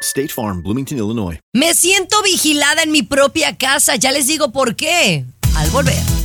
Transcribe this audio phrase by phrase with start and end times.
[0.00, 1.38] State Farm, Bloomington, Illinois.
[1.52, 5.24] Me siento vigilada en mi propia casa, ya les digo por qué.
[5.54, 6.15] Al volver.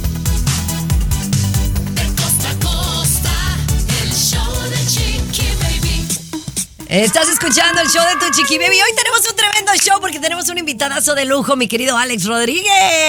[6.91, 8.75] Estás escuchando el show de tu chiqui baby.
[8.75, 12.67] Hoy tenemos un tremendo show porque tenemos un invitadazo de lujo, mi querido Alex Rodríguez.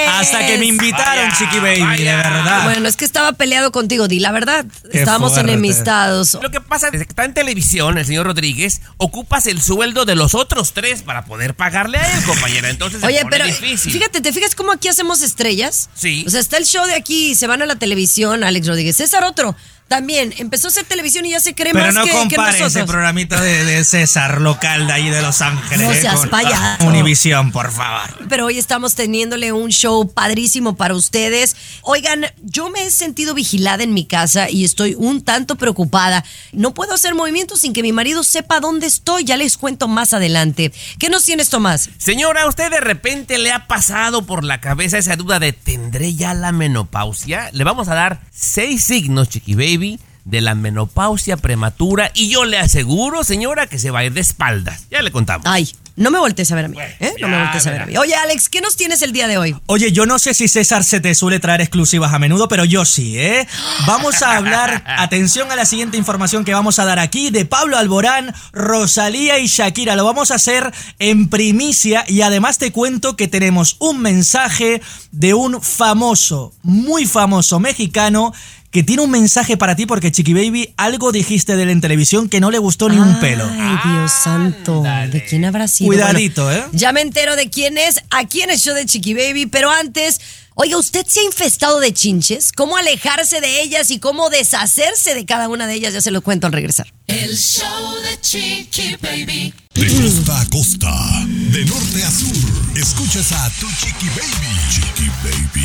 [0.09, 2.17] Hasta que me invitaron, Vaya, Chiqui Baby, vaya.
[2.17, 2.63] de verdad.
[2.63, 4.65] Bueno, es que estaba peleado contigo, di la verdad.
[4.93, 5.51] Qué Estábamos fuerte.
[5.51, 6.35] enemistados.
[6.41, 10.15] Lo que pasa es que está en televisión el señor Rodríguez, ocupas el sueldo de
[10.15, 12.71] los otros tres para poder pagarle a él, compañera.
[12.71, 13.93] Entonces se Oye, pone pero difícil.
[13.95, 15.91] fíjate, ¿te fijas cómo aquí hacemos estrellas?
[15.97, 16.23] Sí.
[16.25, 18.95] O sea, está el show de aquí, se van a la televisión, Alex Rodríguez.
[18.99, 19.57] César otro,
[19.93, 22.55] también, empezó a hacer televisión y ya se cree Pero más no que, que compare
[22.55, 22.89] ese nosotros.
[22.89, 25.87] programita de, de César local de ahí de Los Ángeles.
[25.87, 26.87] No eh, seas payaso.
[26.87, 28.09] Univisión, por favor.
[28.27, 31.57] Pero hoy estamos teniéndole un show padrísimo para ustedes.
[31.83, 36.25] Oigan, yo me he sentido vigilada en mi casa y estoy un tanto preocupada.
[36.53, 39.25] No puedo hacer movimientos sin que mi marido sepa dónde estoy.
[39.25, 40.73] Ya les cuento más adelante.
[40.99, 41.91] ¿Qué nos tienes, Tomás?
[41.99, 46.15] Señora, ¿a usted de repente le ha pasado por la cabeza esa duda de ¿tendré
[46.15, 47.51] ya la menopausia?
[47.53, 49.82] Le vamos a dar seis signos, Chiqui Baby,
[50.25, 54.21] de la menopausia prematura y yo le aseguro, señora, que se va a ir de
[54.21, 54.87] espaldas.
[54.91, 55.47] Ya le contamos.
[55.47, 56.75] Ay, no me voltees a ver a mí.
[56.75, 57.15] Bueno, ¿eh?
[57.21, 57.97] No me voltees a ver a mí.
[57.97, 59.57] Oye, Alex, ¿qué nos tienes el día de hoy?
[59.67, 62.85] Oye, yo no sé si César se te suele traer exclusivas a menudo, pero yo
[62.85, 63.47] sí, ¿eh?
[63.87, 67.77] Vamos a hablar, atención a la siguiente información que vamos a dar aquí, de Pablo
[67.77, 69.97] Alborán, Rosalía y Shakira.
[69.97, 74.81] Lo vamos a hacer en primicia y además te cuento que tenemos un mensaje
[75.11, 78.33] de un famoso, muy famoso mexicano
[78.73, 82.31] que tiene un mensaje para ti porque Chiqui Baby algo dijiste de él en televisión
[82.31, 83.45] que no le gustó ni un pelo.
[83.45, 84.83] Ay, Dios santo.
[84.83, 85.89] ¿De quién habrá sido?
[85.89, 86.65] Cuidadito, ¿eh?
[86.73, 90.23] Ya me entero de quién es aquí en el show de Chiqui Baby, pero antes,
[90.55, 92.51] oiga, ¿usted se ha infestado de chinches?
[92.51, 95.93] ¿Cómo alejarse de ellas y cómo deshacerse de cada una de ellas?
[95.93, 96.91] Ya se lo cuento al regresar.
[97.09, 97.67] El show
[98.03, 99.53] de Chiqui Baby.
[99.75, 104.53] De costa a costa, de norte a sur, escuchas a tu chiqui baby.
[104.71, 105.62] Chiqui baby.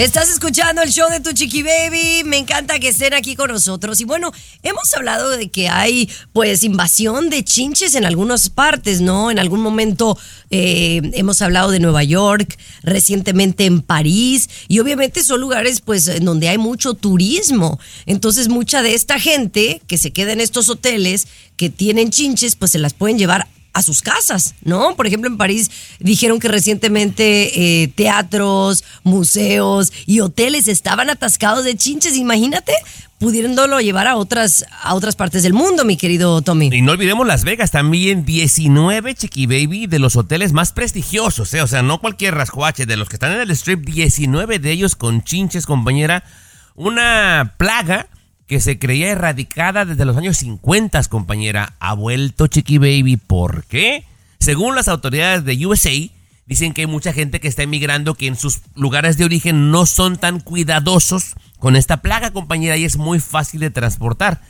[0.00, 2.24] Estás escuchando el show de tu chiqui baby.
[2.24, 4.00] Me encanta que estén aquí con nosotros.
[4.00, 9.30] Y bueno, hemos hablado de que hay pues invasión de chinches en algunas partes, ¿no?
[9.30, 10.18] En algún momento
[10.48, 14.48] eh, hemos hablado de Nueva York, recientemente en París.
[14.68, 17.78] Y obviamente son lugares pues en donde hay mucho turismo.
[18.06, 21.28] Entonces mucha de esta gente que se queda en estos hoteles
[21.58, 24.96] que tienen chinches pues se las pueden llevar a sus casas, ¿no?
[24.96, 31.76] Por ejemplo, en París dijeron que recientemente eh, teatros, museos y hoteles estaban atascados de
[31.76, 32.16] chinches.
[32.16, 32.72] Imagínate
[33.20, 36.70] pudiéndolo llevar a otras, a otras partes del mundo, mi querido Tommy.
[36.72, 41.60] Y no olvidemos Las Vegas, también 19 Chiqui Baby de los hoteles más prestigiosos, ¿eh?
[41.60, 44.96] o sea, no cualquier rascuache, de los que están en el strip, 19 de ellos
[44.96, 46.24] con chinches, compañera.
[46.76, 48.08] Una plaga
[48.50, 53.16] que se creía erradicada desde los años 50, compañera, ha vuelto Chiqui Baby.
[53.16, 54.04] ¿Por qué?
[54.40, 55.92] Según las autoridades de USA,
[56.46, 59.86] dicen que hay mucha gente que está emigrando que en sus lugares de origen no
[59.86, 64.40] son tan cuidadosos con esta plaga, compañera, y es muy fácil de transportar.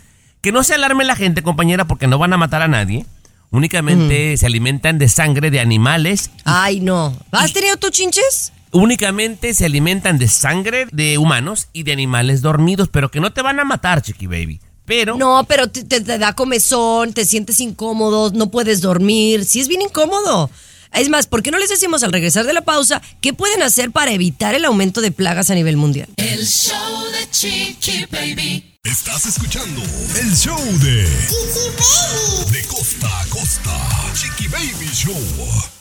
[0.41, 3.05] Que no se alarme la gente, compañera, porque no van a matar a nadie.
[3.51, 6.31] Únicamente se alimentan de sangre de animales.
[6.47, 7.15] Ay, no.
[7.33, 8.55] ¿Has tenido tus chinches?
[8.73, 13.43] Únicamente se alimentan de sangre de humanos y de animales dormidos, pero que no te
[13.43, 14.61] van a matar, Chiqui Baby.
[14.85, 19.45] Pero No, pero te, te- te da comezón, te sientes incómodo, no puedes dormir.
[19.45, 20.51] Sí es bien incómodo.
[20.93, 23.93] Es más, ¿por qué no les decimos al regresar de la pausa qué pueden hacer
[23.93, 26.09] para evitar el aumento de plagas a nivel mundial?
[26.17, 28.67] El show de Chiqui Baby.
[28.83, 29.83] Estás escuchando
[30.21, 32.53] el show de Chiqui Baby.
[32.53, 33.77] De costa a costa,
[34.15, 35.80] Chiqui Baby Show.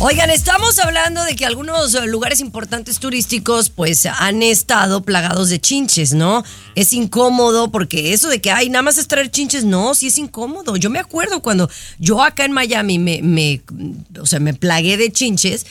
[0.00, 5.60] Oigan, estamos hablando de que algunos eh, lugares importantes turísticos pues han estado plagados de
[5.60, 6.44] chinches, ¿no?
[6.76, 10.18] Es incómodo porque eso de que, ay, nada más es traer chinches, no, sí es
[10.18, 10.76] incómodo.
[10.76, 11.68] Yo me acuerdo cuando
[11.98, 13.60] yo acá en Miami me, me
[14.20, 15.66] o sea, me plagué de chinches,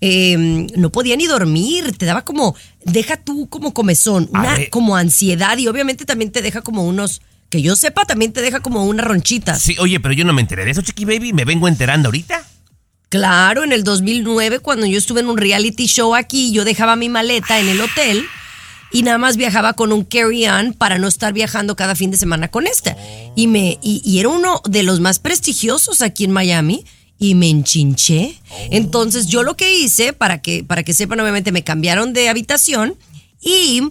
[0.00, 5.58] eh, no podía ni dormir, te daba como, deja tú como comezón, una como ansiedad
[5.58, 7.20] y obviamente también te deja como unos,
[7.50, 9.60] que yo sepa, también te deja como unas ronchitas.
[9.60, 12.45] sí, oye, pero yo no me enteré de eso, Chiqui Baby, me vengo enterando ahorita.
[13.08, 17.08] Claro, en el 2009, cuando yo estuve en un reality show aquí, yo dejaba mi
[17.08, 18.26] maleta en el hotel
[18.90, 22.48] y nada más viajaba con un carry-on para no estar viajando cada fin de semana
[22.48, 22.96] con esta.
[23.36, 26.84] Y, me, y, era uno de los más prestigiosos aquí en Miami
[27.18, 28.40] y me enchinché.
[28.70, 32.96] Entonces yo lo que hice, para que, para que sepan, obviamente me cambiaron de habitación
[33.40, 33.82] y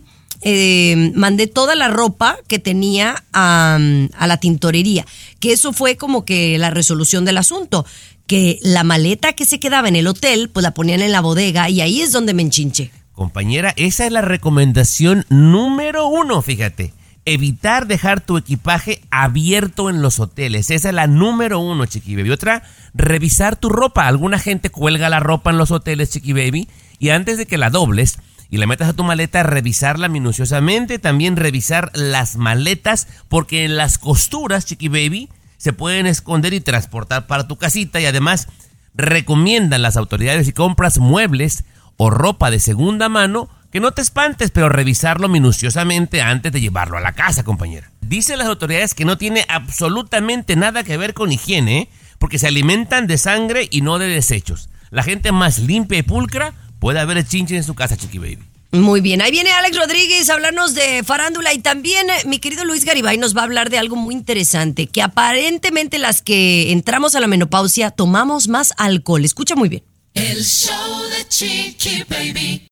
[0.41, 3.79] eh, mandé toda la ropa que tenía a
[4.27, 5.05] la tintorería.
[5.39, 7.85] Que eso fue como que la resolución del asunto.
[8.27, 11.69] Que la maleta que se quedaba en el hotel, pues la ponían en la bodega
[11.69, 12.91] y ahí es donde me enchinché.
[13.15, 16.93] Compañera, esa es la recomendación número uno, fíjate.
[17.23, 20.69] Evitar dejar tu equipaje abierto en los hoteles.
[20.69, 22.31] Esa es la número uno, Chiqui Baby.
[22.31, 22.63] Otra,
[22.93, 24.07] revisar tu ropa.
[24.07, 26.67] Alguna gente cuelga la ropa en los hoteles, Chiqui Baby.
[26.99, 28.19] Y antes de que la dobles
[28.51, 30.99] y la metas a tu maleta, revisarla minuciosamente.
[30.99, 37.27] También revisar las maletas, porque en las costuras, Chiqui Baby, se pueden esconder y transportar
[37.27, 37.99] para tu casita.
[37.99, 38.47] Y además,
[38.93, 41.65] recomiendan las autoridades si compras muebles
[41.97, 46.97] o ropa de segunda mano que no te espantes, pero revisarlo minuciosamente antes de llevarlo
[46.97, 47.91] a la casa, compañera.
[47.99, 51.89] Dicen las autoridades que no tiene absolutamente nada que ver con higiene, ¿eh?
[52.17, 54.69] porque se alimentan de sangre y no de desechos.
[54.91, 58.54] La gente más limpia y pulcra puede haber chinches en su casa, Chiqui Baby.
[58.71, 62.65] Muy bien, ahí viene Alex Rodríguez a hablarnos de farándula y también eh, mi querido
[62.65, 67.15] Luis Garibay nos va a hablar de algo muy interesante, que aparentemente las que entramos
[67.15, 69.23] a la menopausia tomamos más alcohol.
[69.23, 69.83] Escucha muy bien.
[70.13, 72.67] El show de Chiqui Baby.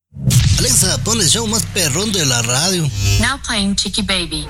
[0.60, 2.84] Alexa, pon el show más perrón de la radio.
[3.20, 4.48] Now playing Chiqui Baby.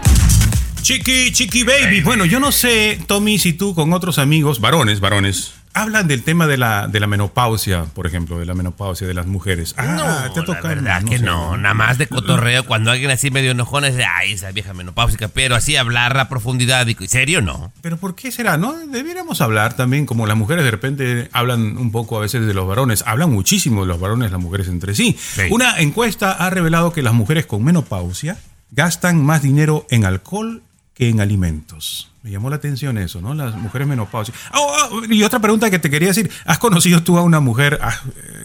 [0.83, 2.01] Chiqui, chiqui baby.
[2.01, 6.47] Bueno, yo no sé, Tommy, si tú con otros amigos, varones, varones, hablan del tema
[6.47, 9.73] de la, de la menopausia, por ejemplo, de la menopausia de las mujeres.
[9.77, 10.67] Ah, te la toca.
[10.67, 14.33] verdad que no, nada más de cotorreo cuando alguien así medio enojón es de, ay,
[14.33, 17.73] esa vieja menopáusica, pero así hablar a profundidad, y serio no.
[17.81, 18.57] Pero ¿por qué será?
[18.57, 18.73] ¿No?
[18.73, 22.67] Deberíamos hablar también, como las mujeres de repente hablan un poco a veces de los
[22.67, 25.17] varones, hablan muchísimo de los varones, las mujeres entre sí.
[25.19, 25.43] Sí.
[25.49, 28.37] Una encuesta ha revelado que las mujeres con menopausia
[28.71, 32.12] gastan más dinero en alcohol que en alimentos.
[32.23, 33.33] Me llamó la atención eso, ¿no?
[33.33, 34.39] Las mujeres menopáusicas.
[34.53, 37.79] Ah, ah, y otra pregunta que te quería decir, ¿has conocido tú a una mujer
[37.81, 37.99] ah,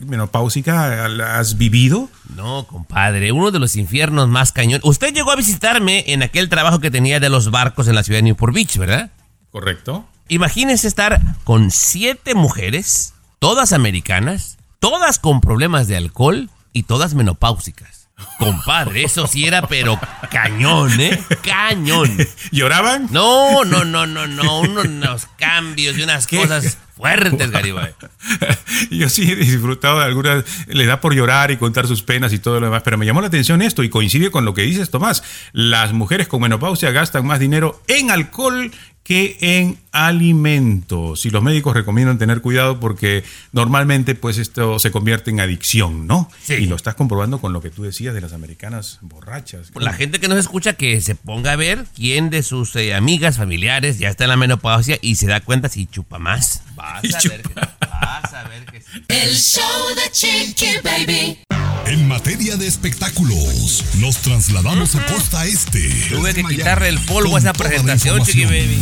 [0.05, 1.07] menopáusica?
[1.07, 2.11] ¿La ¿Has vivido?
[2.35, 4.81] No, compadre, uno de los infiernos más cañón.
[4.83, 8.19] Usted llegó a visitarme en aquel trabajo que tenía de los barcos en la ciudad
[8.19, 9.13] de Newport Beach, ¿verdad?
[9.53, 10.05] ¿Correcto?
[10.27, 17.98] Imagínese estar con siete mujeres, todas americanas, todas con problemas de alcohol y todas menopáusicas.
[18.39, 19.99] Compadre, eso sí era, pero
[20.31, 21.23] cañón, ¿eh?
[21.43, 22.17] Cañón.
[22.51, 23.09] ¿Lloraban?
[23.11, 24.61] No, no, no, no, no.
[24.61, 27.95] Unos cambios y unas cosas fuertes, Garibay.
[28.91, 32.41] Yo sí he disfrutado de algunas, le da por llorar y contar sus penas y
[32.41, 34.91] todo lo demás, pero me llamó la atención esto y coincide con lo que dices,
[34.91, 35.23] Tomás.
[35.53, 38.73] Las mujeres con menopausia gastan más dinero en alcohol
[39.09, 41.25] que en alimentos.
[41.25, 46.31] Y los médicos recomiendan tener cuidado porque normalmente pues esto se convierte en adicción, ¿no?
[46.43, 46.57] Sí.
[46.57, 49.73] Y lo estás comprobando con lo que tú decías de las americanas borrachas.
[49.77, 53.39] La gente que nos escucha que se ponga a ver quién de sus eh, amigas,
[53.39, 56.63] familiares ya está en la menopausia y se da cuenta si chupa más.
[56.95, 58.87] Vas Y a ver que, vas a ver que sí.
[59.09, 61.39] El show de Chiqui Baby.
[61.87, 65.89] En materia de espectáculos, nos trasladamos a costa este.
[66.11, 68.45] Tuve que quitarle el polvo a esa presentación, Chiqui.
[68.45, 68.79] Baby.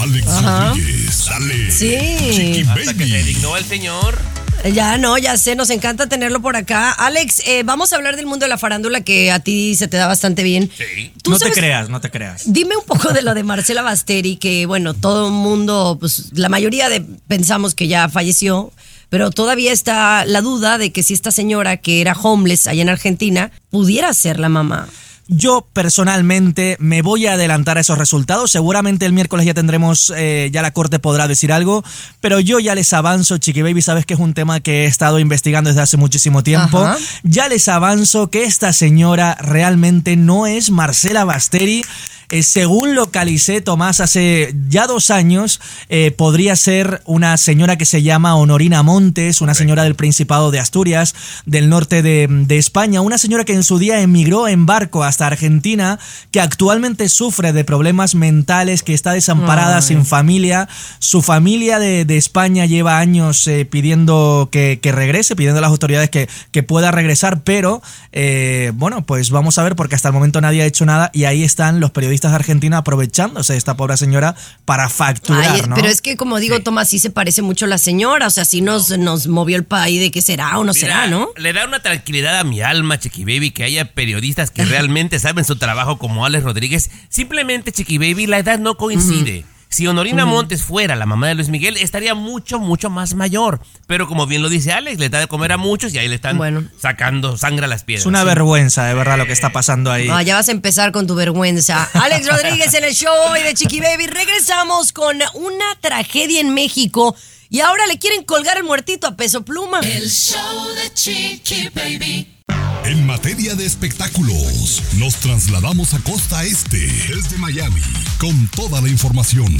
[0.00, 1.70] Alex Rodríguez, dale.
[1.70, 1.96] Sí.
[2.32, 3.22] Chiqui Hasta que se Baby.
[3.22, 4.18] dignó el señor.
[4.64, 6.92] Ya no, ya sé, nos encanta tenerlo por acá.
[6.92, 9.96] Alex, eh, vamos a hablar del mundo de la farándula que a ti se te
[9.96, 10.70] da bastante bien.
[10.76, 11.12] Sí.
[11.22, 12.42] ¿Tú No sabes- te creas, no te creas.
[12.52, 16.48] Dime un poco de lo de Marcela Basteri, que bueno, todo el mundo, pues la
[16.50, 18.70] mayoría de pensamos que ya falleció,
[19.08, 22.90] pero todavía está la duda de que si esta señora que era homeless allá en
[22.90, 24.88] Argentina pudiera ser la mamá.
[25.32, 28.50] Yo personalmente me voy a adelantar a esos resultados.
[28.50, 31.84] Seguramente el miércoles ya tendremos, eh, ya la corte podrá decir algo,
[32.20, 35.20] pero yo ya les avanzo, Chiqui Baby, sabes que es un tema que he estado
[35.20, 36.82] investigando desde hace muchísimo tiempo.
[36.82, 36.96] Ajá.
[37.22, 41.84] Ya les avanzo que esta señora realmente no es Marcela Basteri.
[42.30, 48.02] Eh, según localicé, Tomás, hace ya dos años, eh, podría ser una señora que se
[48.02, 53.18] llama Honorina Montes, una señora del Principado de Asturias, del norte de, de España, una
[53.18, 55.98] señora que en su día emigró en barco hasta Argentina,
[56.30, 59.82] que actualmente sufre de problemas mentales, que está desamparada, Ay.
[59.82, 60.68] sin familia.
[60.98, 65.70] Su familia de, de España lleva años eh, pidiendo que, que regrese, pidiendo a las
[65.70, 70.14] autoridades que, que pueda regresar, pero eh, bueno, pues vamos a ver, porque hasta el
[70.14, 73.76] momento nadie ha hecho nada y ahí están los periodistas de Argentina aprovechándose de esta
[73.76, 74.34] pobre señora
[74.64, 75.74] para facturar, Ay, ¿no?
[75.74, 78.44] Pero es que como digo, Tomás, sí se parece mucho a la señora, o sea,
[78.44, 81.30] sí nos, nos movió el país de que será o no será, ¿no?
[81.36, 85.44] Le da una tranquilidad a mi alma, Chiqui Baby, que haya periodistas que realmente saben
[85.44, 86.90] su trabajo como Alex Rodríguez.
[87.08, 89.44] Simplemente, Chiqui Baby, la edad no coincide.
[89.72, 93.60] Si Honorina Montes fuera la mamá de Luis Miguel, estaría mucho, mucho más mayor.
[93.86, 96.16] Pero como bien lo dice Alex, le da de comer a muchos y ahí le
[96.16, 96.64] están Bueno.
[96.76, 98.02] sacando sangre a las piedras.
[98.02, 100.08] Es una vergüenza, de verdad, lo que está pasando ahí.
[100.10, 101.84] Ah, ya vas a empezar con tu vergüenza.
[101.94, 104.08] Alex Rodríguez en el show hoy de Chiqui Baby.
[104.08, 107.14] Regresamos con una tragedia en México
[107.48, 109.78] Y ahora le quieren colgar el muertito a peso pluma.
[109.80, 112.39] El show de Chiqui Baby.
[112.84, 117.82] En materia de espectáculos, nos trasladamos a Costa Este, desde Miami,
[118.18, 119.54] con toda la información.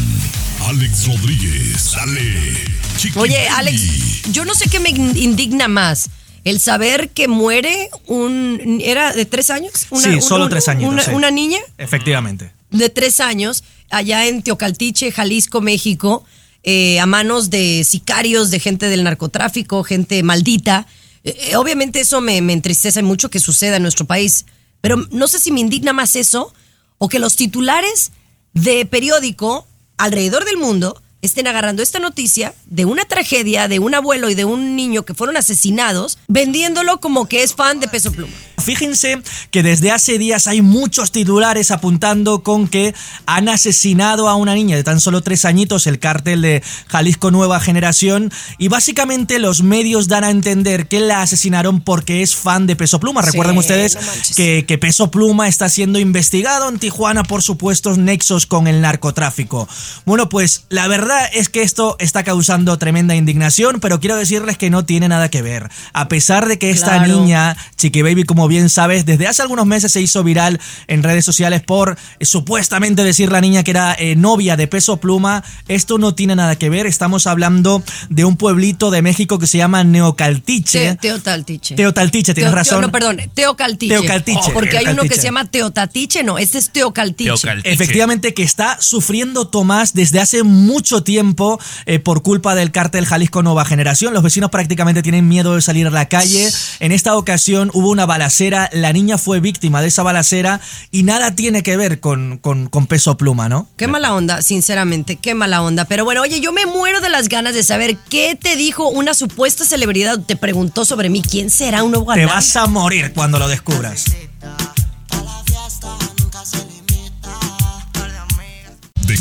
[0.67, 2.55] Alex Rodríguez, dale.
[2.97, 3.49] Chiqui Oye, Baby.
[3.57, 6.09] Alex, yo no sé qué me indigna más.
[6.45, 8.81] El saber que muere un...
[8.83, 9.73] ¿Era de tres años?
[9.75, 11.11] Sí, solo tres Una, sí.
[11.13, 12.53] una niña Efectivamente.
[12.71, 16.25] de tres años allá en Teocaltiche, Jalisco, México,
[16.63, 20.87] eh, a manos de sicarios, de gente del narcotráfico, gente maldita.
[21.25, 24.47] Eh, eh, obviamente eso me, me entristece mucho que suceda en nuestro país,
[24.81, 26.53] pero no sé si me indigna más eso
[26.99, 28.13] o que los titulares
[28.55, 34.31] de periódico alrededor del mundo estén agarrando esta noticia de una tragedia de un abuelo
[34.31, 38.33] y de un niño que fueron asesinados, vendiéndolo como que es fan de Peso Pluma.
[38.61, 42.95] Fíjense que desde hace días hay muchos titulares apuntando con que
[43.27, 47.59] han asesinado a una niña de tan solo tres añitos, el cártel de Jalisco Nueva
[47.61, 52.77] Generación, y básicamente los medios dan a entender que la asesinaron porque es fan de
[52.77, 53.23] Peso Pluma.
[53.23, 54.01] Recuerden Sí, ustedes no
[54.37, 59.69] que, que Peso Pluma está siendo investigado en Tijuana por supuestos nexos con el narcotráfico.
[60.05, 64.71] Bueno, pues la verdad es que esto está causando tremenda indignación, pero quiero decirles que
[64.71, 65.69] no tiene nada que ver.
[65.93, 67.21] A pesar de que esta Claro.
[67.21, 71.25] niña, Chiqui Baby, como bien sabes, desde hace algunos meses se hizo viral en redes
[71.25, 75.45] sociales por eh, supuestamente decir la niña que era eh, novia de Peso Pluma.
[75.69, 76.87] Esto no tiene nada que ver.
[76.87, 80.91] Estamos hablando de un pueblito de México que se llama Neocaltiche.
[80.93, 81.75] Te- Teotaltiche.
[81.77, 82.81] Teotaltiche, tienes Teo- razón.
[82.83, 83.95] No, perdón, Teocaltiche.
[83.95, 84.53] Teocaltiche.
[84.53, 87.31] Porque hay uno que se llama Teotatiche, no, este es Teocaltiche.
[87.31, 87.73] Teocaltiche.
[87.73, 93.43] Efectivamente que está sufriendo Tomás desde hace mucho tiempo eh, por culpa del cártel Jalisco
[93.43, 94.15] Nueva Generación.
[94.15, 96.49] Los vecinos prácticamente tienen miedo de salir a la calle.
[96.81, 101.35] En esta ocasión hubo una balacera, la niña fue víctima de esa balacera y nada
[101.35, 103.69] tiene que ver con, con, con peso pluma, ¿no?
[103.77, 105.85] Qué mala onda, sinceramente, qué mala onda.
[105.85, 109.15] Pero bueno, oye, yo me muero de las ganas de saber qué te dijo una
[109.15, 110.19] supuesta celebridad.
[110.21, 112.37] Te preguntó sobre mí, ¿quién será un nuevo Te galán?
[112.37, 114.05] vas a morir cuando lo descubras.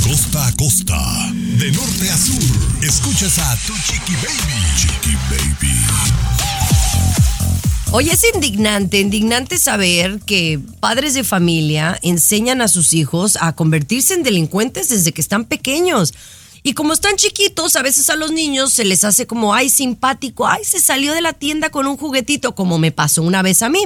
[0.10, 4.60] Costa a costa, de norte a sur, escuchas a tu Chiqui Baby.
[4.76, 5.76] Chiqui Baby.
[7.92, 14.16] Oye, es indignante, indignante saber que padres de familia enseñan a sus hijos a convertirse
[14.16, 16.16] en delincuentes desde que están pequeños.
[16.64, 20.48] Y como están chiquitos, a veces a los niños se les hace como, ay, simpático,
[20.48, 23.70] ay, se salió de la tienda con un juguetito, como me pasó una vez a
[23.70, 23.84] mí.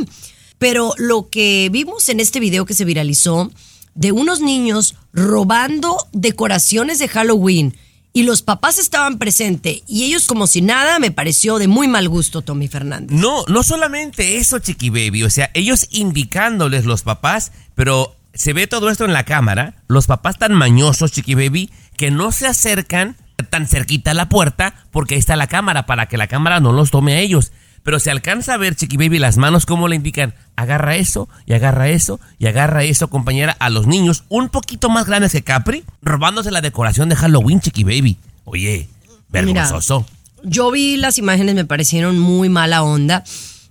[0.58, 3.52] Pero lo que vimos en este video que se viralizó
[3.94, 7.78] de unos niños robando decoraciones de Halloween
[8.12, 12.10] y los papás estaban presentes y ellos como si nada, me pareció de muy mal
[12.10, 13.18] gusto, Tommy Fernández.
[13.18, 15.24] No, no solamente eso, Chiqui Baby.
[15.24, 19.76] O sea, ellos indicándoles los papás, pero se ve todo esto en la cámara.
[19.88, 23.18] Los papás tan mañosos, Chiqui Baby, que no se acercan
[23.50, 26.72] tan cerquita a la puerta porque ahí está la cámara para que la cámara no
[26.72, 27.52] los tome a ellos.
[27.84, 31.54] Pero se alcanza a ver, Chiqui Baby, las manos como le indican, agarra eso y
[31.54, 35.84] agarra eso y agarra eso, compañera, a los niños un poquito más grandes que Capri,
[36.02, 38.18] robándose la decoración de Halloween, Chiqui Baby.
[38.46, 38.88] Oye,
[39.30, 40.06] vergonzoso.
[40.44, 43.24] Yo vi las imágenes, me parecieron muy mala onda.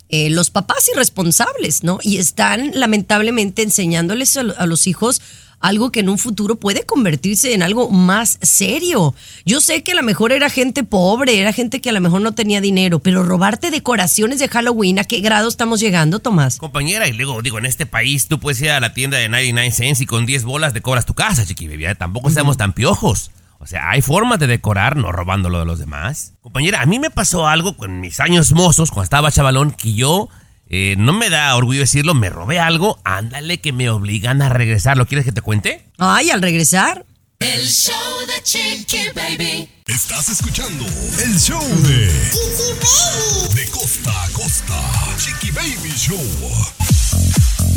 [0.09, 1.99] Eh, los papás irresponsables, ¿no?
[2.03, 5.23] Y están lamentablemente enseñándoles a, a los hijos
[5.63, 9.15] algo que en un futuro puede convertirse en algo más serio.
[9.47, 12.21] Yo sé que a lo mejor era gente pobre, era gente que a lo mejor
[12.21, 16.59] no tenía dinero, pero robarte decoraciones de Halloween, ¿a qué grado estamos llegando, Tomás?
[16.59, 19.71] Compañera, y luego digo, en este país tú puedes ir a la tienda de 99
[19.71, 21.87] cents y con 10 bolas decoras tu casa, chiqui baby.
[21.97, 23.31] Tampoco seamos tan piojos.
[23.63, 26.35] O sea, hay formas de decorar, no robándolo de los demás.
[26.41, 30.29] Compañera, a mí me pasó algo con mis años mozos, cuando estaba chavalón, que yo,
[30.75, 34.97] eh, no me da orgullo decirlo, me robé algo, ándale que me obligan a regresar.
[34.97, 35.85] ¿Lo quieres que te cuente?
[35.99, 37.05] Ay, al regresar.
[37.41, 37.95] El show
[38.27, 39.69] de Chiqui Baby.
[39.87, 40.87] Estás escuchando
[41.23, 43.55] el show de Chiqui Baby.
[43.55, 44.81] De costa a costa,
[45.19, 46.19] Chiqui Baby Show.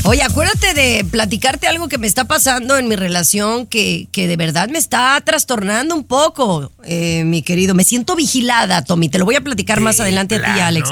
[0.05, 4.37] Oye, acuérdate de platicarte algo que me está pasando en mi relación que, que de
[4.37, 7.75] verdad me está trastornando un poco, eh, mi querido.
[7.75, 9.09] Me siento vigilada, Tommy.
[9.09, 10.89] Te lo voy a platicar más adelante a ti, Alex.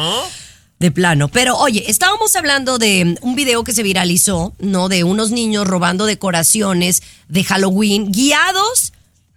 [0.84, 1.30] De plano.
[1.30, 4.90] Pero oye, estábamos hablando de un video que se viralizó, ¿no?
[4.90, 8.92] De unos niños robando decoraciones de Halloween guiados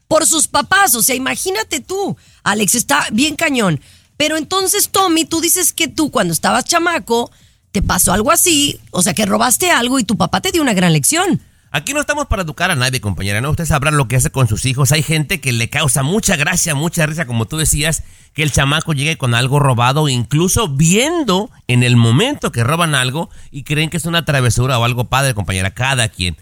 [0.08, 0.96] por sus papás.
[0.96, 3.80] O sea, imagínate tú, Alex, está bien cañón.
[4.16, 7.30] Pero entonces, Tommy, tú dices que tú cuando estabas chamaco
[7.70, 10.74] te pasó algo así, o sea, que robaste algo y tu papá te dio una
[10.74, 11.40] gran lección.
[11.76, 13.50] Aquí no estamos para educar a nadie, compañera, ¿no?
[13.50, 14.92] Usted sabrá lo que hace con sus hijos.
[14.92, 18.02] Hay gente que le causa mucha gracia, mucha risa, como tú decías,
[18.33, 23.28] que el chamaco llegue con algo robado, incluso viendo en el momento que roban algo
[23.50, 26.38] y creen que es una travesura o algo padre, compañera, cada quien.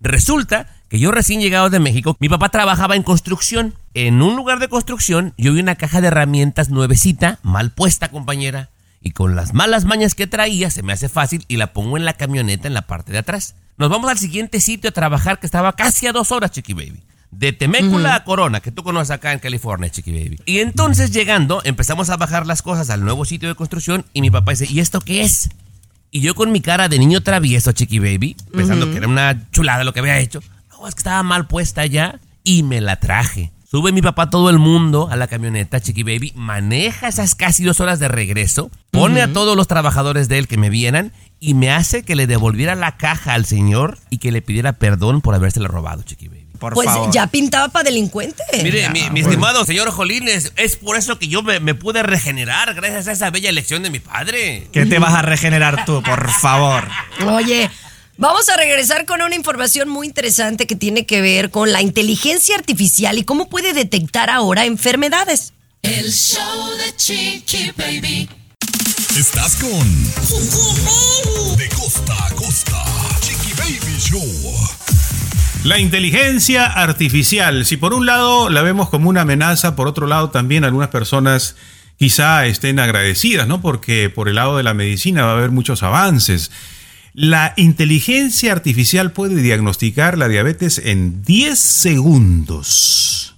[0.00, 3.76] Resulta que yo recién llegado de México, mi papá trabajaba en construcción.
[3.94, 8.70] En un lugar de construcción yo vi una caja de herramientas nuevecita, mal puesta compañera,
[9.00, 12.04] y con las malas mañas que traía se me hace fácil y la pongo en
[12.04, 13.54] la camioneta en la parte de atrás.
[13.82, 17.02] Nos vamos al siguiente sitio a trabajar que estaba casi a dos horas, Chiqui Baby.
[17.32, 20.38] De Temécula a Corona, que tú conoces acá en California, Chiqui Baby.
[20.46, 24.30] Y entonces llegando, empezamos a bajar las cosas al nuevo sitio de construcción y mi
[24.30, 25.50] papá dice, ¿y esto qué es?
[26.12, 29.82] Y yo con mi cara de niño travieso, Chiqui Baby, pensando que era una chulada
[29.82, 30.40] lo que había hecho.
[30.70, 33.50] No, es que estaba mal puesta ya y me la traje.
[33.68, 37.80] Sube mi papá todo el mundo a la camioneta, Chiqui Baby, maneja esas casi dos
[37.80, 41.12] horas de regreso, pone a todos los trabajadores de él que me vieran
[41.44, 45.20] y me hace que le devolviera la caja al señor y que le pidiera perdón
[45.20, 46.46] por habérsela robado, Chiqui Baby.
[46.60, 47.10] Por Pues favor.
[47.12, 48.40] ya pintaba para delincuente.
[48.62, 52.72] Mire, mi, mi estimado señor Jolines, es por eso que yo me, me pude regenerar
[52.74, 54.68] gracias a esa bella elección de mi padre.
[54.72, 56.84] ¿Qué te vas a regenerar tú, por favor?
[57.26, 57.68] Oye,
[58.18, 62.54] vamos a regresar con una información muy interesante que tiene que ver con la inteligencia
[62.54, 65.54] artificial y cómo puede detectar ahora enfermedades.
[65.82, 68.28] El show de Chiqui Baby.
[69.18, 69.68] Estás con
[71.58, 72.82] De costa a costa.
[73.20, 74.24] Chiqui Baby Show.
[75.64, 80.30] La inteligencia artificial, si por un lado la vemos como una amenaza, por otro lado
[80.30, 81.56] también algunas personas
[81.98, 83.60] quizá estén agradecidas, ¿no?
[83.60, 86.50] Porque por el lado de la medicina va a haber muchos avances.
[87.12, 93.31] La inteligencia artificial puede diagnosticar la diabetes en 10 segundos.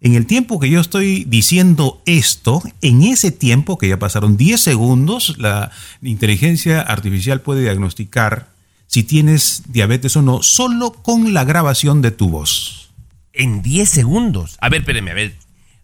[0.00, 4.60] En el tiempo que yo estoy diciendo esto, en ese tiempo que ya pasaron 10
[4.60, 8.48] segundos, la inteligencia artificial puede diagnosticar
[8.86, 12.90] si tienes diabetes o no, solo con la grabación de tu voz.
[13.32, 14.56] En 10 segundos.
[14.60, 15.34] A ver, espéreme, a ver.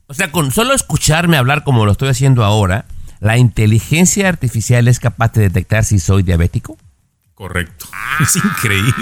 [0.06, 2.87] O sea, con solo escucharme hablar como lo estoy haciendo ahora,
[3.21, 6.78] ¿la inteligencia artificial es capaz de detectar si soy diabético?
[7.35, 7.87] Correcto.
[8.21, 8.92] Es increíble.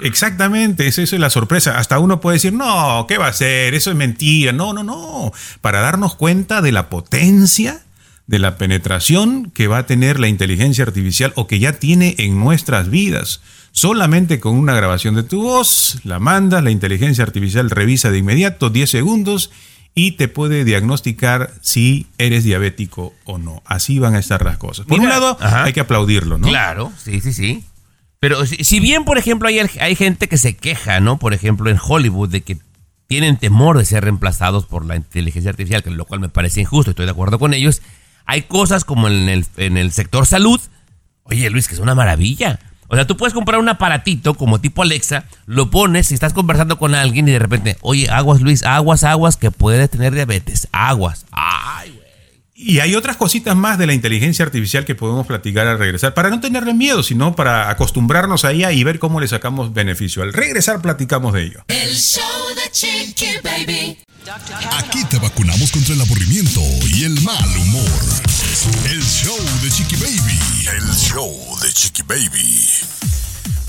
[0.00, 1.78] Exactamente, esa es la sorpresa.
[1.78, 3.74] Hasta uno puede decir, no, ¿qué va a ser?
[3.74, 4.52] Eso es mentira.
[4.52, 5.32] No, no, no.
[5.60, 7.82] Para darnos cuenta de la potencia,
[8.26, 12.38] de la penetración que va a tener la inteligencia artificial o que ya tiene en
[12.38, 13.40] nuestras vidas.
[13.72, 18.70] Solamente con una grabación de tu voz, la mandas, la inteligencia artificial revisa de inmediato
[18.70, 19.50] 10 segundos
[19.96, 23.62] y te puede diagnosticar si eres diabético o no.
[23.64, 24.86] Así van a estar las cosas.
[24.86, 25.64] Por Mira, un lado, ajá.
[25.64, 26.48] hay que aplaudirlo, ¿no?
[26.48, 27.64] Claro, sí, sí, sí.
[28.24, 31.18] Pero si, bien, por ejemplo, hay, hay gente que se queja, ¿no?
[31.18, 32.56] Por ejemplo, en Hollywood, de que
[33.06, 37.04] tienen temor de ser reemplazados por la inteligencia artificial, lo cual me parece injusto, estoy
[37.04, 37.82] de acuerdo con ellos.
[38.24, 40.58] Hay cosas como en el, en el sector salud.
[41.24, 42.60] Oye, Luis, que es una maravilla.
[42.88, 46.78] O sea, tú puedes comprar un aparatito como tipo Alexa, lo pones y estás conversando
[46.78, 50.68] con alguien y de repente, oye, aguas, Luis, aguas, aguas, que puedes tener diabetes.
[50.72, 51.26] Aguas.
[51.30, 51.93] Ay.
[52.66, 56.30] Y hay otras cositas más de la inteligencia artificial que podemos platicar al regresar, para
[56.30, 60.22] no tenerle miedo, sino para acostumbrarnos a ella y ver cómo le sacamos beneficio.
[60.22, 61.64] Al regresar platicamos de ello.
[61.68, 62.24] El show
[62.56, 63.98] de Chiqui Baby.
[64.78, 68.00] Aquí te vacunamos contra el aburrimiento y el mal humor.
[68.90, 70.38] El show de Chiqui Baby.
[70.74, 73.23] El show de Chiqui Baby.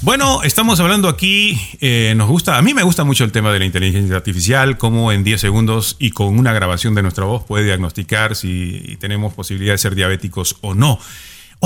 [0.05, 3.57] Bueno, estamos hablando aquí, eh, nos gusta, a mí me gusta mucho el tema de
[3.57, 7.65] la inteligencia artificial, cómo en 10 segundos y con una grabación de nuestra voz puede
[7.65, 10.99] diagnosticar si tenemos posibilidad de ser diabéticos o no.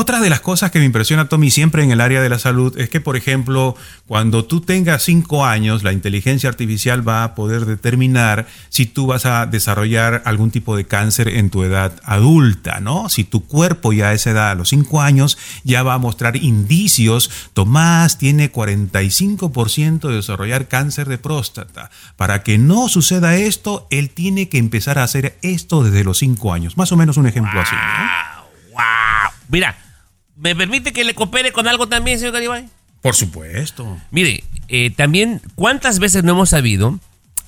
[0.01, 2.73] Otra de las cosas que me impresiona, Tommy, siempre en el área de la salud
[2.77, 3.75] es que, por ejemplo,
[4.07, 9.25] cuando tú tengas 5 años, la inteligencia artificial va a poder determinar si tú vas
[9.25, 13.09] a desarrollar algún tipo de cáncer en tu edad adulta, ¿no?
[13.09, 16.37] Si tu cuerpo ya a esa edad, a los 5 años, ya va a mostrar
[16.37, 17.29] indicios.
[17.51, 21.91] Tomás tiene 45% de desarrollar cáncer de próstata.
[22.15, 26.53] Para que no suceda esto, él tiene que empezar a hacer esto desde los 5
[26.53, 26.77] años.
[26.77, 28.71] Más o menos un ejemplo así, ¿no?
[28.71, 29.33] ¡Wow!
[29.49, 29.75] Mira,
[30.39, 32.67] ¿me permite que le coopere con algo también, señor Garibay?
[33.01, 33.97] Por supuesto.
[34.11, 36.99] Mire, eh, también, ¿cuántas veces no hemos sabido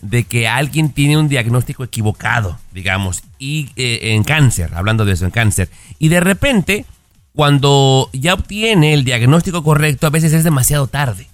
[0.01, 5.25] de que alguien tiene un diagnóstico equivocado, digamos, y eh, en cáncer, hablando de eso,
[5.25, 6.85] en cáncer, y de repente,
[7.33, 11.27] cuando ya obtiene el diagnóstico correcto, a veces es demasiado tarde,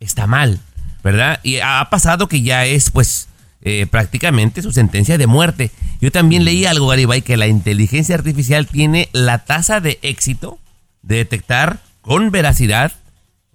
[0.00, 0.60] está mal,
[1.02, 1.40] ¿verdad?
[1.42, 3.28] Y ha pasado que ya es, pues,
[3.62, 5.70] eh, prácticamente su sentencia de muerte.
[6.00, 10.58] Yo también leí algo, Garibay, que la inteligencia artificial tiene la tasa de éxito
[11.02, 12.92] de detectar con veracidad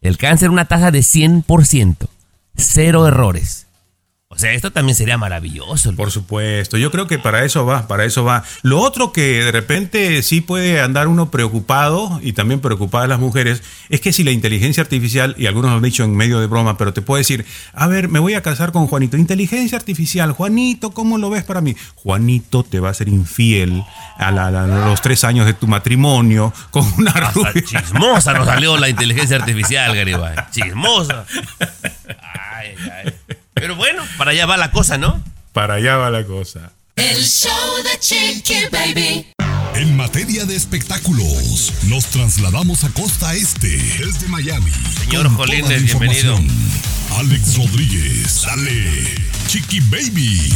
[0.01, 2.07] el cáncer, una tasa de 100%,
[2.55, 3.64] cero errores.
[4.35, 5.95] O sea, esto también sería maravilloso.
[5.95, 8.43] Por supuesto, yo creo que para eso va, para eso va.
[8.63, 13.63] Lo otro que de repente sí puede andar uno preocupado y también preocupadas las mujeres
[13.89, 16.77] es que si la inteligencia artificial, y algunos lo han dicho en medio de broma,
[16.77, 20.91] pero te puede decir, a ver, me voy a casar con Juanito, inteligencia artificial, Juanito,
[20.91, 21.75] ¿cómo lo ves para mí?
[21.95, 23.83] Juanito te va a ser infiel
[24.17, 27.63] a, la- a los tres años de tu matrimonio con una Hasta rubia.
[27.63, 30.35] chismosa nos salió la inteligencia artificial, Garibay.
[30.51, 31.25] Chismosa.
[32.57, 33.13] Ay, ay.
[33.55, 35.23] Pero bueno, para allá va la cosa, ¿no?
[35.53, 36.73] Para allá va la cosa.
[36.97, 39.27] El show de Chiqui Baby.
[39.75, 44.71] En materia de espectáculos, nos trasladamos a costa este, desde Miami.
[44.99, 46.37] Señor Jolines, bienvenido.
[47.17, 49.15] Alex Rodríguez, dale,
[49.47, 50.51] Chiqui Baby.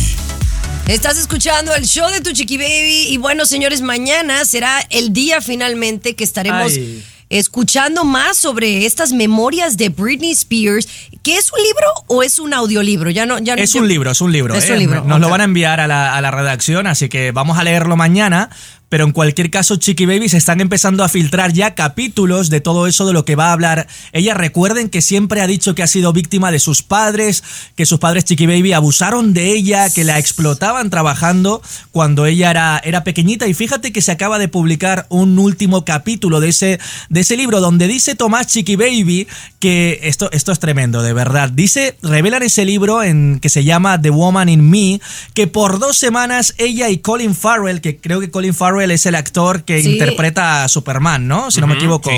[0.88, 5.40] Estás escuchando el show de tu chiqui baby y bueno, señores, mañana será el día
[5.40, 7.06] finalmente que estaremos Ay.
[7.30, 10.88] Escuchando más sobre estas memorias de Britney Spears.
[11.24, 13.10] ¿Qué es un libro o es un audiolibro?
[13.10, 14.56] Ya no, ya no- Es un libro, es un libro.
[14.56, 14.74] Es ¿eh?
[14.74, 15.04] un libro.
[15.04, 17.96] Nos lo van a enviar a la, a la redacción, así que vamos a leerlo
[17.96, 18.50] mañana.
[18.90, 22.88] Pero en cualquier caso, Chiqui Baby se están empezando a filtrar ya capítulos de todo
[22.88, 23.88] eso de lo que va a hablar.
[24.12, 27.44] Ella recuerden que siempre ha dicho que ha sido víctima de sus padres,
[27.76, 32.82] que sus padres Chiqui Baby abusaron de ella, que la explotaban trabajando cuando ella era,
[32.84, 33.48] era pequeñita.
[33.48, 37.60] Y fíjate que se acaba de publicar un último capítulo de ese, de ese libro
[37.60, 39.28] donde dice Tomás Chiqui Baby
[39.60, 41.50] que esto, esto es tremendo, de verdad.
[41.50, 45.02] Dice, revelan ese libro en, que se llama The Woman in Me,
[45.34, 49.16] que por dos semanas ella y Colin Farrell, que creo que Colin Farrell es el
[49.16, 49.94] actor que Sí.
[49.94, 51.52] interpreta a Superman, ¿no?
[51.52, 52.10] Si no me equivoco.
[52.10, 52.18] sí.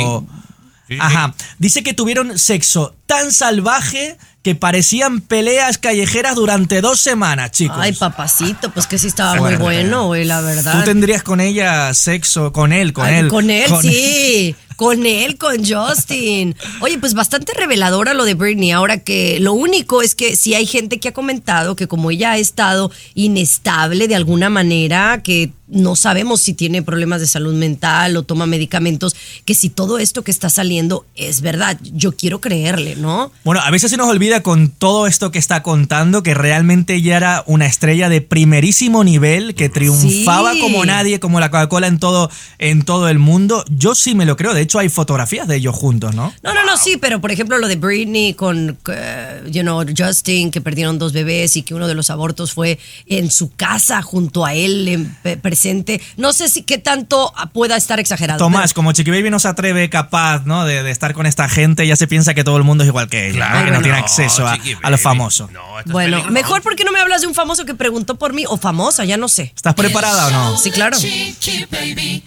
[0.88, 1.00] Sí, sí.
[1.00, 1.34] Ajá.
[1.58, 7.78] Dice que tuvieron sexo tan salvaje que parecían peleas callejeras durante dos semanas, chicos.
[7.80, 10.80] Ay, papacito, pues que sí estaba muy bueno, güey, la verdad.
[10.80, 13.28] Tú tendrías con ella sexo, con él, con Ay, él.
[13.30, 14.56] Con él, sí.
[14.82, 16.56] Con él, con Justin.
[16.80, 18.72] Oye, pues bastante reveladora lo de Britney.
[18.72, 22.32] Ahora que lo único es que sí hay gente que ha comentado que como ella
[22.32, 28.18] ha estado inestable de alguna manera, que no sabemos si tiene problemas de salud mental
[28.18, 29.16] o toma medicamentos,
[29.46, 31.78] que si todo esto que está saliendo es verdad.
[31.94, 33.32] Yo quiero creerle, ¿no?
[33.46, 37.16] Bueno, a veces se nos olvida con todo esto que está contando que realmente ella
[37.16, 40.60] era una estrella de primerísimo nivel, que triunfaba Sí.
[40.60, 43.64] como nadie, como la Coca-Cola en todo, en todo el mundo.
[43.70, 44.54] Yo sí me lo creo.
[44.54, 46.34] De hecho, hay fotografías de ellos juntos, ¿no?
[46.44, 50.52] No, no, no, sí, pero por ejemplo lo de Britney con, eh, you know, Justin,
[50.52, 54.46] que perdieron dos bebés y que uno de los abortos fue en su casa junto
[54.46, 56.02] a él en- presente.
[56.18, 58.40] No sé si qué tanto pueda estar exagerado.
[58.40, 60.66] Tomás, como Chiqui Baby no se atreve capaz, ¿no?
[60.66, 63.10] De, de estar con esta gente, ya se piensa que todo el mundo es igual
[63.10, 63.32] que.
[63.32, 64.98] Claro, que no, no, tiene acceso a, a lo Baby.
[64.98, 65.50] famoso.
[65.52, 66.32] No, esto pero- es bueno, peligroso.
[66.34, 69.18] mejor porque no me hablas de un famoso que preguntó por mí o famosa, ya
[69.18, 69.52] no sé.
[69.56, 70.58] ¿Estás preparada o no?
[70.58, 70.98] Sí, claro.
[70.98, 72.24] Chiqui Baby.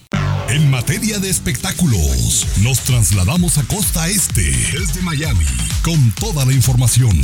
[0.48, 5.46] En materia de espectáculos, nos trasladamos a costa este, desde Miami,
[5.82, 7.18] con toda la información.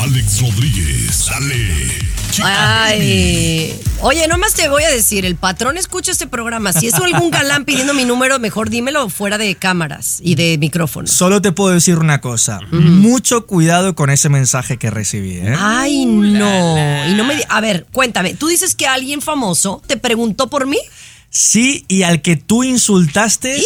[0.00, 2.14] Alex Rodríguez, dale.
[2.44, 6.72] Ay, oye, nomás te voy a decir, el patrón escucha este programa.
[6.72, 11.08] Si es algún galán pidiendo mi número, mejor dímelo fuera de cámaras y de micrófono.
[11.08, 12.60] Solo te puedo decir una cosa.
[12.70, 15.54] Mucho cuidado con ese mensaje que recibí, ¿eh?
[15.58, 17.08] Ay, no.
[17.08, 17.42] Y no me.
[17.48, 18.34] A ver, cuéntame.
[18.34, 20.78] Tú dices que alguien famoso te preguntó por mí.
[21.36, 23.60] Sí, y al que tú insultaste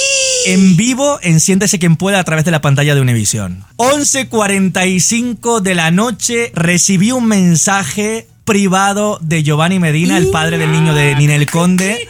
[0.46, 3.62] en vivo en Siéntese quien pueda a través de la pantalla de Univision.
[3.76, 10.94] 11.45 de la noche recibí un mensaje privado de Giovanni Medina, el padre del niño
[10.94, 12.09] de Ninel Conde.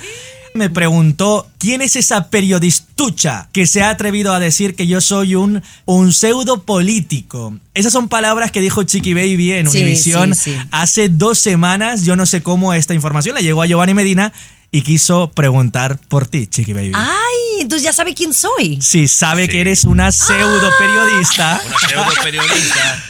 [0.55, 5.35] Me preguntó quién es esa periodistucha que se ha atrevido a decir que yo soy
[5.35, 7.59] un, un pseudo político.
[7.75, 10.57] Esas son palabras que dijo Chiqui Baby en Sí, Univision sí, sí.
[10.71, 12.05] hace dos semanas.
[12.05, 14.33] Yo no sé cómo esta información le llegó a Giovanni Medina
[14.70, 16.92] y quiso preguntar por ti, Chiqui Baby.
[16.94, 18.78] Ay, entonces ya sabe quién soy.
[18.83, 19.52] Si sabe Sí.
[19.52, 21.61] que eres una pseudo periodista.
[21.68, 23.02] Una pseudo periodista.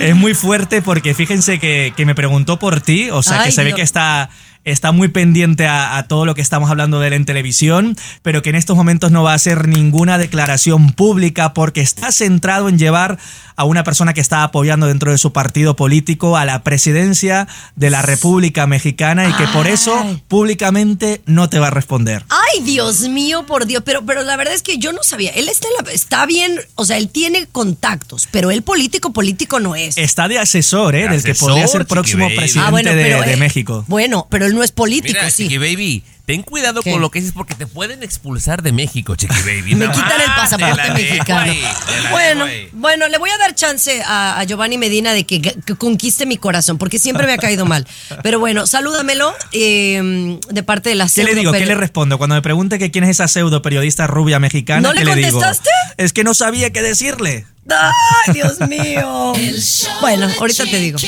[0.00, 3.64] Es muy fuerte porque fíjense que, que me preguntó por ti, o sea que se
[3.64, 4.28] ve que está,
[4.64, 8.42] está muy pendiente a, a todo lo que estamos hablando de él en televisión, pero
[8.42, 12.78] que en estos momentos no va a hacer ninguna declaración pública porque está centrado en
[12.78, 13.18] llevar
[13.58, 17.90] a una persona que está apoyando dentro de su partido político a la presidencia de
[17.90, 19.92] la República Mexicana y que por eso
[20.28, 22.24] públicamente no te va a responder.
[22.58, 23.82] Ay, Dios mío, por Dios.
[23.84, 25.30] Pero, pero la verdad es que yo no sabía.
[25.30, 29.60] Él está, en la- está bien, o sea, él tiene contactos, pero él político, político
[29.60, 29.96] no es.
[29.98, 31.08] Está de asesor, ¿eh?
[31.08, 33.84] del que podría ser próximo presidente de, de eh, México.
[33.88, 35.44] Bueno, pero él no es político, Mira, sí.
[35.44, 36.92] Chiqui Baby, ten cuidado ¿Qué?
[36.92, 39.74] con lo que dices porque te pueden expulsar de México, Chiqui Baby.
[39.76, 41.40] Me quitan el pasaporte mexicano.
[41.50, 41.62] ahí,
[42.10, 42.68] Bueno, ahí.
[42.74, 46.36] bueno, le voy a dar chance a, a Giovanni Medina de que, que conquiste mi
[46.36, 47.86] corazón, porque siempre me ha caído mal.
[48.22, 51.50] Pero bueno, salúdamelo eh, de parte de la ¿Qué le digo?
[51.50, 52.18] ¿Qué le respondo?
[52.18, 55.14] Cuando me pregunte que quién es esa pseudo periodista rubia mexicana, ¿No le ¿qué le
[55.16, 55.40] digo?
[55.40, 55.70] contestaste?
[55.96, 57.46] Es que no sabía qué decirle.
[57.70, 59.32] ¡Ay, Dios mío!
[59.34, 60.98] El show Bueno, ahorita te digo.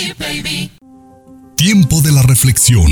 [1.57, 2.91] Tiempo de la reflexión.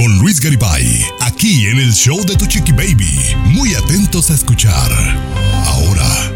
[0.00, 3.20] Con Luis Garibay, aquí en el show de tu Chiqui Baby.
[3.52, 4.90] Muy atentos a escuchar.
[5.66, 6.32] Ahora,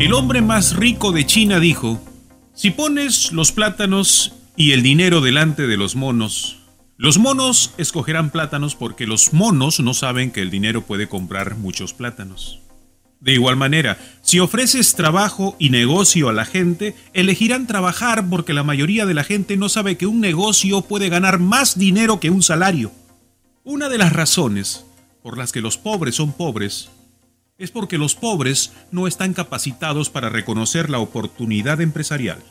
[0.00, 2.00] El hombre más rico de China dijo,
[2.54, 6.58] si pones los plátanos y el dinero delante de los monos,
[6.96, 11.94] los monos escogerán plátanos porque los monos no saben que el dinero puede comprar muchos
[11.94, 12.61] plátanos.
[13.22, 18.64] De igual manera, si ofreces trabajo y negocio a la gente, elegirán trabajar porque la
[18.64, 22.42] mayoría de la gente no sabe que un negocio puede ganar más dinero que un
[22.42, 22.90] salario.
[23.62, 24.84] Una de las razones
[25.22, 26.90] por las que los pobres son pobres
[27.58, 32.42] es porque los pobres no están capacitados para reconocer la oportunidad empresarial.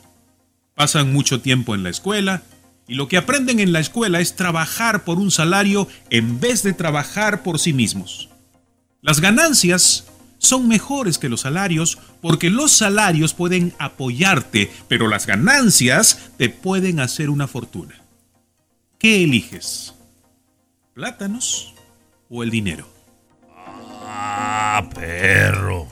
[0.74, 2.44] Pasan mucho tiempo en la escuela
[2.88, 6.72] y lo que aprenden en la escuela es trabajar por un salario en vez de
[6.72, 8.30] trabajar por sí mismos.
[9.02, 10.06] Las ganancias
[10.42, 16.98] son mejores que los salarios porque los salarios pueden apoyarte, pero las ganancias te pueden
[17.00, 17.94] hacer una fortuna.
[18.98, 19.94] ¿Qué eliges?
[20.94, 21.74] ¿Plátanos
[22.28, 22.86] o el dinero?
[24.04, 25.86] Ah, perro.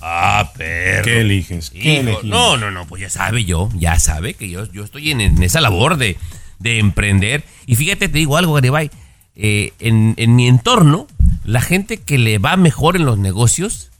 [0.00, 1.04] Ah, perro.
[1.04, 1.70] ¿Qué eliges?
[1.70, 5.10] ¿Qué Hijo, no, no, no, pues ya sabe yo, ya sabe que yo, yo estoy
[5.10, 6.16] en, en esa labor de,
[6.58, 7.42] de emprender.
[7.66, 8.90] Y fíjate, te digo algo, Garibay.
[9.34, 11.06] eh, en, en mi entorno,
[11.44, 13.90] la gente que le va mejor en los negocios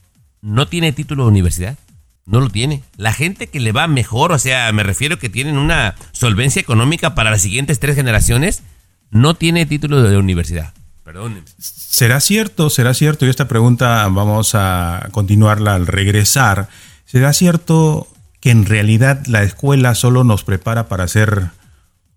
[0.41, 1.77] no tiene título de universidad.
[2.25, 2.83] No lo tiene.
[2.95, 7.15] La gente que le va mejor, o sea, me refiero que tienen una solvencia económica
[7.15, 8.61] para las siguientes tres generaciones,
[9.09, 10.73] no tiene título de universidad.
[11.03, 11.41] Perdónenme.
[11.57, 12.69] ¿Será cierto?
[12.69, 13.25] ¿Será cierto?
[13.25, 16.69] Y esta pregunta vamos a continuarla al regresar.
[17.05, 18.07] ¿Será cierto
[18.39, 21.49] que en realidad la escuela solo nos prepara para ser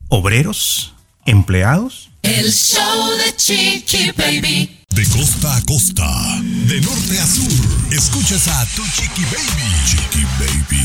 [0.09, 0.95] obreros?
[1.25, 2.11] ¿Empleados?
[2.23, 4.79] El show de Chiqui Baby.
[4.91, 9.73] De costa a costa, de norte a sur, escuchas a tu chiqui baby.
[9.87, 10.83] Chiqui baby.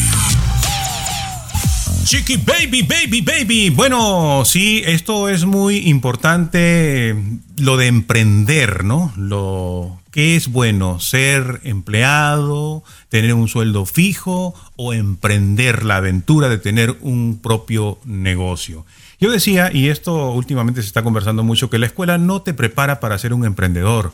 [2.06, 3.69] Chiqui baby, baby, baby.
[3.71, 7.15] Bueno, sí, esto es muy importante,
[7.58, 9.12] lo de emprender, ¿no?
[9.17, 16.60] Lo que es bueno, ser empleado, tener un sueldo fijo o emprender la aventura de
[16.60, 18.86] tener un propio negocio.
[19.19, 22.99] Yo decía, y esto últimamente se está conversando mucho, que la escuela no te prepara
[22.99, 24.13] para ser un emprendedor.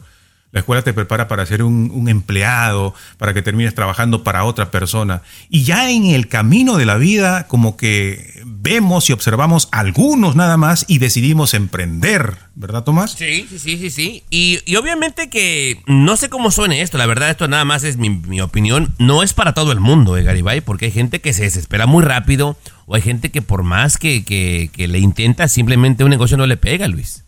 [0.54, 5.24] La escuela te prepara para ser un, empleado, para que termines trabajando para otra persona.
[5.50, 10.56] Y ya en el camino de la vida, como que vemos y observamos algunos nada
[10.58, 13.14] más y decidimos emprender, ¿verdad, Tomás?
[13.14, 14.24] Sí, sí, sí, sí, sí.
[14.30, 17.98] Y, y obviamente que no sé cómo suene esto, la verdad, esto nada más es
[17.98, 18.94] mi, mi opinión.
[19.00, 22.04] No es para todo el mundo, eh, Garibay, porque hay gente que se desespera muy
[22.04, 26.46] rápido o hay gente que por más que, que, le intenta, simplemente un negocio no
[26.46, 27.24] le pega, Luis.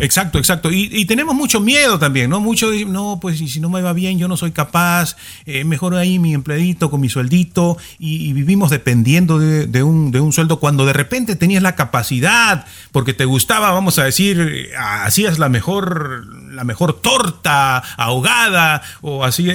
[0.00, 0.72] Exacto, exacto.
[0.72, 2.40] Y, y, tenemos mucho miedo también, ¿no?
[2.40, 6.18] Mucho, no, pues si no me va bien, yo no soy capaz, eh, mejor ahí
[6.18, 10.84] mi empleadito con mi sueldito y, vivimos dependiendo de, de, un, de un sueldo cuando
[10.84, 16.64] de repente tenías la capacidad, porque te gustaba, vamos a decir, hacías la mejor, la
[16.64, 19.50] mejor torta ahogada o así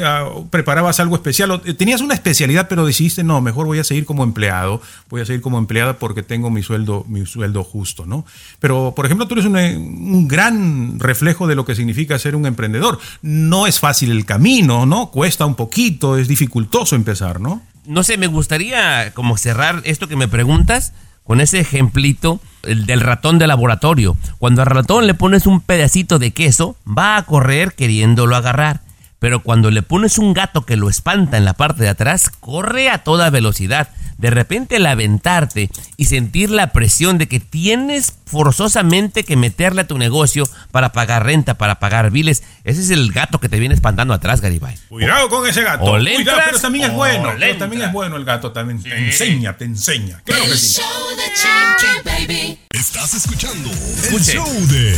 [0.49, 4.23] preparabas algo especial, o, tenías una especialidad, pero decidiste, no, mejor voy a seguir como
[4.23, 8.25] empleado, voy a seguir como empleada porque tengo mi sueldo, mi sueldo justo, ¿no?
[8.59, 12.45] Pero, por ejemplo, tú eres una, un gran reflejo de lo que significa ser un
[12.45, 12.99] emprendedor.
[13.21, 15.11] No es fácil el camino, ¿no?
[15.11, 17.61] Cuesta un poquito, es dificultoso empezar, ¿no?
[17.85, 20.93] No sé, me gustaría como cerrar esto que me preguntas
[21.29, 24.17] con ese ejemplito el del ratón de laboratorio.
[24.39, 28.81] Cuando al ratón le pones un pedacito de queso, va a correr queriéndolo agarrar.
[29.19, 32.89] Pero cuando le pones un gato que lo espanta en la parte de atrás, corre
[32.89, 33.89] a toda velocidad.
[34.17, 39.87] De repente el aventarte y sentir la presión de que tienes forzosamente que meterle a
[39.87, 43.75] tu negocio para pagar renta, para pagar biles, ese es el gato que te viene
[43.75, 44.75] espantando atrás, Garibay.
[44.89, 45.85] Cuidado con ese gato.
[45.85, 47.33] O le Cuidado, entras, pero también es o bueno.
[47.33, 48.83] le Pero también es bueno el gato también.
[48.83, 50.21] Te enseña, te enseña.
[50.25, 50.81] Claro El que sí.
[50.81, 52.59] show de Chiqui Baby.
[52.71, 54.93] Estás escuchando el show de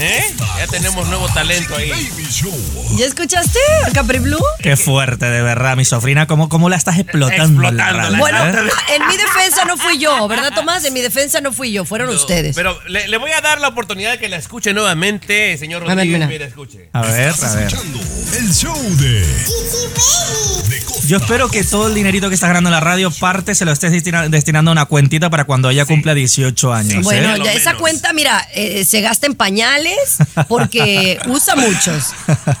[0.00, 0.34] ¿Eh?
[0.58, 1.90] Ya tenemos nuevo talento ahí.
[1.90, 2.96] Baby Show.
[2.96, 4.38] ¿Ya escuchaste a Capri Blue?
[4.62, 6.26] Qué fuerte, de verdad, mi sobrina.
[6.26, 7.70] ¿Cómo, cómo la estás explotando?
[7.70, 8.70] la- Bueno, eh?
[8.96, 10.84] en mi defensa no fui yo, ¿verdad, Tomás?
[10.84, 12.54] En mi defensa no fui yo, fueron ustedes.
[12.54, 15.86] Pero le, le voy a dar la oportunidad de que la escuche nuevamente, señor A
[15.86, 16.18] ver, Rodríguez.
[16.18, 16.28] mira.
[16.28, 16.88] Mira, escuche.
[16.92, 17.72] A ver, a ver.
[18.38, 19.26] el show de
[21.06, 23.72] Yo espero que todo el dinerito que estás ganando en la radio, parte se lo
[23.72, 27.02] estés destina- destinando a una cuentita para cuando ella cumpla 18 años.
[27.04, 27.40] Bueno, ¿eh?
[27.44, 30.16] ya esa cuenta, mira, eh, se gasta en pañales
[30.48, 32.06] porque usa muchos.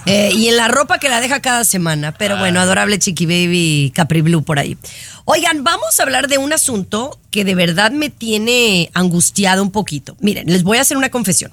[0.06, 2.14] Eh, y en la ropa que la deja cada semana.
[2.14, 4.78] Pero bueno, adorable Chiqui Baby Capri Blue por ahí.
[5.24, 10.16] Oigan, vamos a hablar de un asunto que de verdad me tiene angustiado un poquito.
[10.20, 11.50] Miren, les voy a hacer una confesión.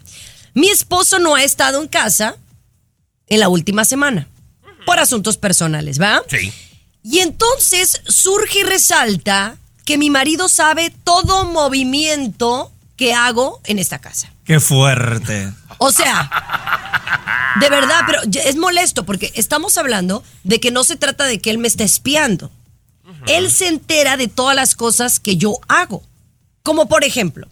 [0.53, 2.37] Mi esposo no ha estado en casa
[3.25, 4.27] en la última semana
[4.85, 6.21] por asuntos personales, ¿va?
[6.29, 6.53] Sí.
[7.01, 13.97] Y entonces surge y resalta que mi marido sabe todo movimiento que hago en esta
[13.97, 14.34] casa.
[14.45, 15.51] Qué fuerte.
[15.79, 16.29] O sea,
[17.59, 21.49] de verdad, pero es molesto porque estamos hablando de que no se trata de que
[21.49, 22.51] él me está espiando.
[23.27, 26.03] Él se entera de todas las cosas que yo hago.
[26.63, 27.47] Como por ejemplo,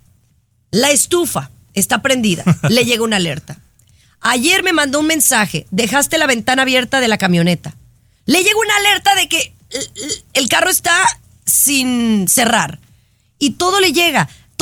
[0.71, 3.58] la estufa está prendida, le llega una alerta.
[4.21, 7.75] Ayer me mandó un mensaje, dejaste la ventana abierta de la camioneta.
[8.25, 9.53] Le llegó una alerta de que
[10.34, 10.95] el carro está
[11.45, 12.79] sin cerrar.
[13.39, 14.29] Y todo le llega.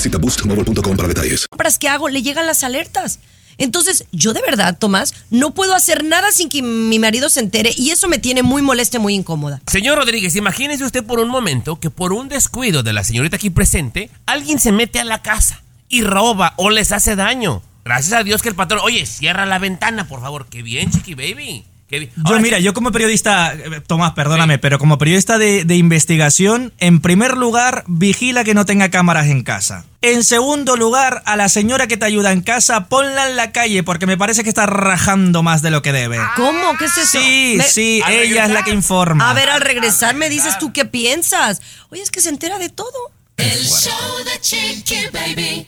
[0.00, 1.46] Visita boostmobile.com para detalles.
[1.46, 3.18] compras que hago le llegan las alertas.
[3.58, 7.74] Entonces, yo de verdad, Tomás, no puedo hacer nada sin que mi marido se entere
[7.76, 9.60] y eso me tiene muy molesta y muy incómoda.
[9.66, 13.50] Señor Rodríguez, imagínese usted por un momento que por un descuido de la señorita aquí
[13.50, 17.62] presente, alguien se mete a la casa y roba o les hace daño.
[17.84, 20.46] Gracias a Dios que el patrón, oye, cierra la ventana, por favor.
[20.48, 21.66] Qué bien, chiqui baby.
[21.90, 22.12] Qué bien.
[22.28, 27.00] Yo, mira, yo como periodista, eh, Tomás, perdóname, pero como periodista de, de investigación, en
[27.00, 29.84] primer lugar, vigila que no tenga cámaras en casa.
[30.02, 33.82] En segundo lugar, a la señora que te ayuda en casa, ponla en la calle
[33.82, 36.18] porque me parece que está rajando más de lo que debe.
[36.36, 36.76] ¿Cómo?
[36.78, 37.18] ¿Qué es eso?
[37.20, 39.28] Sí, Me- sí, ella es la que informa.
[39.28, 41.60] A ver, al regresar me dices tú qué piensas.
[41.90, 43.10] Oye, es que se entera de todo.
[43.36, 45.66] El show de Chiqui Baby.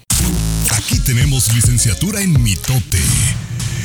[0.70, 3.00] Aquí tenemos licenciatura en mitote.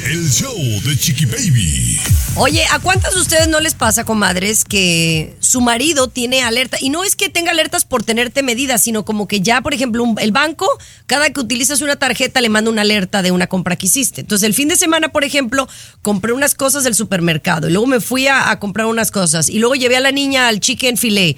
[0.06, 0.56] El show
[0.86, 2.00] de Chiqui Baby.
[2.36, 6.78] Oye, ¿a cuántas de ustedes no les pasa, comadres, que su marido tiene alerta?
[6.80, 10.06] Y no es que tenga alertas por tenerte medidas, sino como que ya, por ejemplo,
[10.20, 10.70] el banco,
[11.08, 14.22] cada que utilizas una tarjeta le manda una alerta de una compra que hiciste.
[14.22, 15.68] Entonces, el fin de semana, por ejemplo,
[16.04, 19.60] compré unas cosas del supermercado y luego me fui a, a comprar unas cosas y
[19.60, 21.38] luego llevé a la niña al chicken filet.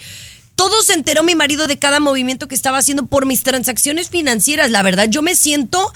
[0.59, 4.69] Todo se enteró mi marido de cada movimiento que estaba haciendo por mis transacciones financieras.
[4.71, 5.93] La verdad, yo me siento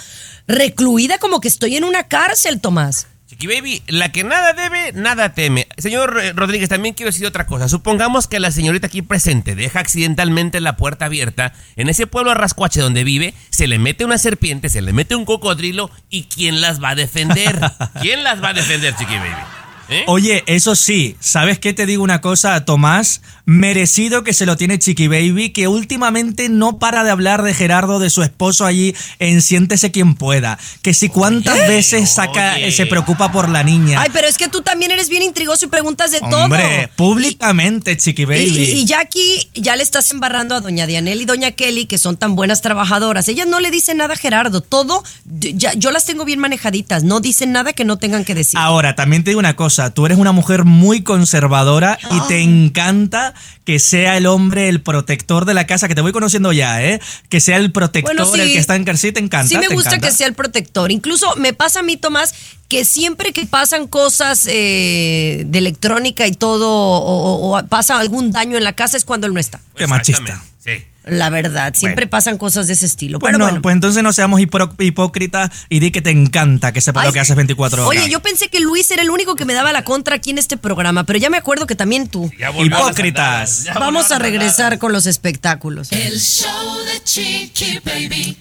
[0.47, 3.07] recluida como que estoy en una cárcel, Tomás.
[3.27, 5.67] Chiqui baby, la que nada debe, nada teme.
[5.77, 7.67] Señor eh, Rodríguez, también quiero decir otra cosa.
[7.67, 11.51] Supongamos que la señorita aquí presente deja accidentalmente la puerta abierta.
[11.75, 15.25] En ese pueblo arrascuache donde vive, se le mete una serpiente, se le mete un
[15.25, 15.91] cocodrilo.
[16.09, 17.59] ¿Y quién las va a defender?
[18.01, 19.63] ¿Quién las va a defender, Chiqui baby?
[19.89, 20.05] ¿Eh?
[20.07, 23.21] Oye, eso sí, ¿sabes qué te digo una cosa, Tomás?
[23.45, 27.99] Merecido que se lo tiene Chiqui Baby, que últimamente no para de hablar de Gerardo,
[27.99, 30.57] de su esposo allí en Siéntese quien pueda.
[30.81, 32.71] Que si cuántas veces saca, oye.
[32.71, 33.99] se preocupa por la niña.
[34.01, 36.95] Ay, pero es que tú también eres bien intrigoso y preguntas de Hombre, todo.
[36.95, 38.43] públicamente, Chiqui Baby.
[38.45, 41.97] y- y ya aquí, ya le estás embarrando a doña Dianel y doña Kelly, que
[41.97, 43.27] son tan buenas trabajadoras.
[43.27, 44.61] Ellas no le dicen nada a Gerardo.
[44.61, 47.03] Todo, ya, yo las tengo bien manejaditas.
[47.03, 48.57] No dicen nada que no tengan que decir.
[48.57, 53.32] Ahora, también te digo una cosa, tú eres una mujer muy conservadora y te encanta
[53.65, 56.99] que sea el hombre el protector de la casa, que te voy conociendo ya, ¿eh?
[57.29, 58.39] Que sea el protector, Bueno, sí.
[58.41, 59.47] el que está en casa, sí, te encanta.
[59.47, 60.07] Sí me gusta encanta.
[60.09, 60.91] que sea el protector.
[60.91, 62.33] Incluso me pasa a mí, Tomás,
[62.69, 68.31] que siempre que pasan cosas eh, de electrónica y todo, o, o- o pasa algún
[68.31, 69.59] daño en la casa, es cuando él no está.
[69.75, 70.43] Qué machista.
[70.63, 70.71] Sí.
[71.05, 73.19] La verdad, siempre pasan cosas de ese estilo.
[73.19, 73.61] Pues, Pero no, bueno.
[73.61, 77.19] pues entonces no seamos hipócritas y di que te encanta que sepa Ay, lo que
[77.19, 77.99] haces 24 horas.
[78.01, 80.37] Oye, yo pensé que Luis era el único que me daba la contra aquí en
[80.37, 82.31] este programa, pero ya me acuerdo que también tú.
[82.45, 83.65] A Hipócritas.
[83.75, 85.91] Vamos a regresar con los espectáculos.
[85.91, 88.37] El show de Chiqui Baby.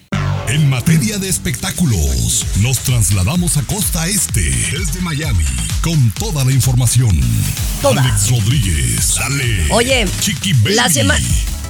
[0.47, 5.45] En materia de espectáculos, nos trasladamos a Costa Este, desde Miami,
[5.81, 7.19] con toda la información.
[7.81, 8.01] Toda.
[8.01, 9.67] Alex Rodríguez, dale.
[9.71, 10.75] Oye, Chiqui Baby.
[10.75, 11.19] la semana...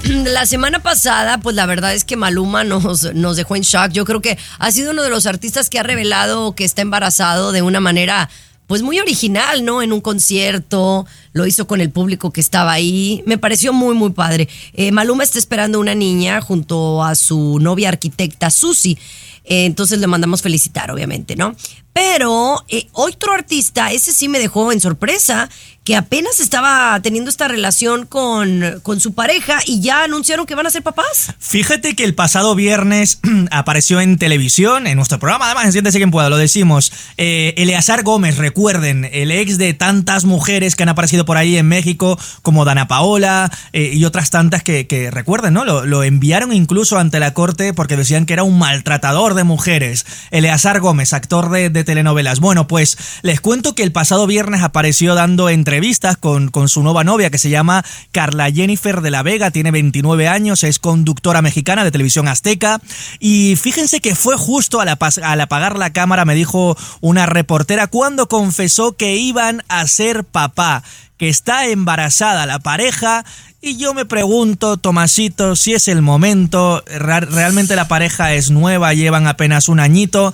[0.25, 3.91] La semana pasada, pues la verdad es que Maluma nos, nos dejó en shock.
[3.91, 7.53] Yo creo que ha sido uno de los artistas que ha revelado que está embarazado
[7.53, 8.29] de una manera,
[8.67, 9.81] pues muy original, ¿no?
[9.81, 13.23] En un concierto, lo hizo con el público que estaba ahí.
[13.25, 14.49] Me pareció muy, muy padre.
[14.73, 18.97] Eh, Maluma está esperando una niña junto a su novia arquitecta, Susi.
[19.45, 21.55] Eh, entonces le mandamos felicitar, obviamente, ¿no?
[21.93, 25.49] Pero eh, otro artista, ese sí me dejó en sorpresa,
[25.83, 30.65] que apenas estaba teniendo esta relación con, con su pareja y ya anunciaron que van
[30.65, 31.33] a ser papás.
[31.39, 33.19] Fíjate que el pasado viernes
[33.51, 36.93] apareció en televisión, en nuestro programa, además, en Siéntese quien pueda, lo decimos.
[37.17, 41.67] Eh, Eleazar Gómez, recuerden, el ex de tantas mujeres que han aparecido por ahí en
[41.67, 45.65] México, como Dana Paola eh, y otras tantas que, recuerden, ¿no?
[45.65, 50.05] Lo, enviaron incluso ante la corte porque decían que era un maltratador de mujeres.
[50.31, 52.39] Eleazar Gómez, actor de telenovelas.
[52.39, 57.03] Bueno, pues les cuento que el pasado viernes apareció dando entrevistas con, con su nueva
[57.03, 61.83] novia que se llama Carla Jennifer de la Vega, tiene 29 años, es conductora mexicana
[61.83, 62.81] de televisión azteca
[63.19, 68.27] y fíjense que fue justo al, al apagar la cámara, me dijo una reportera, cuando
[68.27, 70.83] confesó que iban a ser papá,
[71.17, 73.23] que está embarazada la pareja
[73.65, 79.25] y yo me pregunto, Tomasito, si es el momento, realmente la pareja es nueva, llevan
[79.25, 80.33] apenas un añito.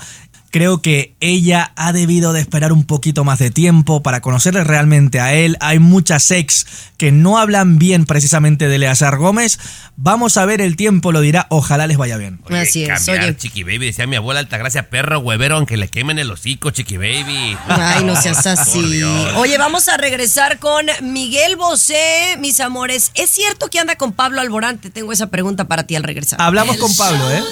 [0.51, 5.19] Creo que ella ha debido de esperar un poquito más de tiempo para conocerle realmente
[5.19, 5.57] a él.
[5.59, 6.65] Hay muchas ex
[6.97, 9.59] que no hablan bien precisamente de Eleazar Gómez.
[9.95, 11.45] Vamos a ver, el tiempo lo dirá.
[11.49, 12.39] Ojalá les vaya bien.
[12.45, 13.37] Oye, Así es, cambiar, oye.
[13.37, 17.55] Chiqui Baby, decía mi abuela Altagracia, perro huevero, aunque le quemen el hocico, Chiqui Baby.
[17.67, 19.03] Ay, no seas así.
[19.35, 23.11] Oye, vamos a regresar con Miguel Bosé, mis amores.
[23.13, 24.79] ¿Es cierto que anda con Pablo Alborán?
[24.79, 26.41] Te tengo esa pregunta para ti al regresar.
[26.41, 27.43] Hablamos con Pablo, ¿eh?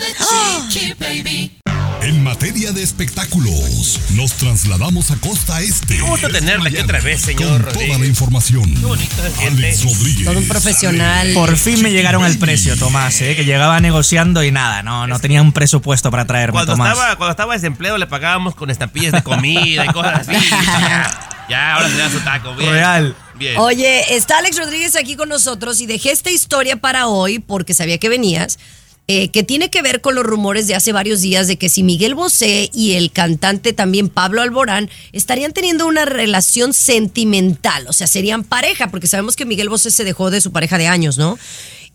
[0.69, 1.76] Chiqui baby.
[2.01, 5.95] En materia de espectáculos, nos trasladamos a Costa Este.
[5.95, 8.73] Qué gusto tenerle aquí otra vez, señor Con toda la información.
[8.75, 9.15] Qué bonito.
[9.45, 10.25] Alex Rodríguez.
[10.25, 11.33] Todo un profesional.
[11.33, 13.35] Por fin me llegaron al precio, Tomás, ¿eh?
[13.35, 16.93] que llegaba negociando y nada, no, no tenía un presupuesto para traerme, Cuando Tomás.
[16.93, 20.31] estaba, cuando estaba desempleado le pagábamos con estampillas de comida y cosas así.
[20.49, 22.55] ya, ya, ahora se da su taco.
[22.55, 22.71] Bien.
[22.71, 23.15] Real.
[23.35, 23.57] Bien.
[23.57, 27.97] Oye, está Alex Rodríguez aquí con nosotros y dejé esta historia para hoy porque sabía
[27.97, 28.57] que venías,
[29.09, 31.81] eh, que tiene que ver con los rumores de hace varios días de que si
[31.81, 38.05] Miguel Bosé y el cantante también Pablo Alborán estarían teniendo una relación sentimental, o sea,
[38.05, 41.39] serían pareja, porque sabemos que Miguel Bosé se dejó de su pareja de años, ¿no?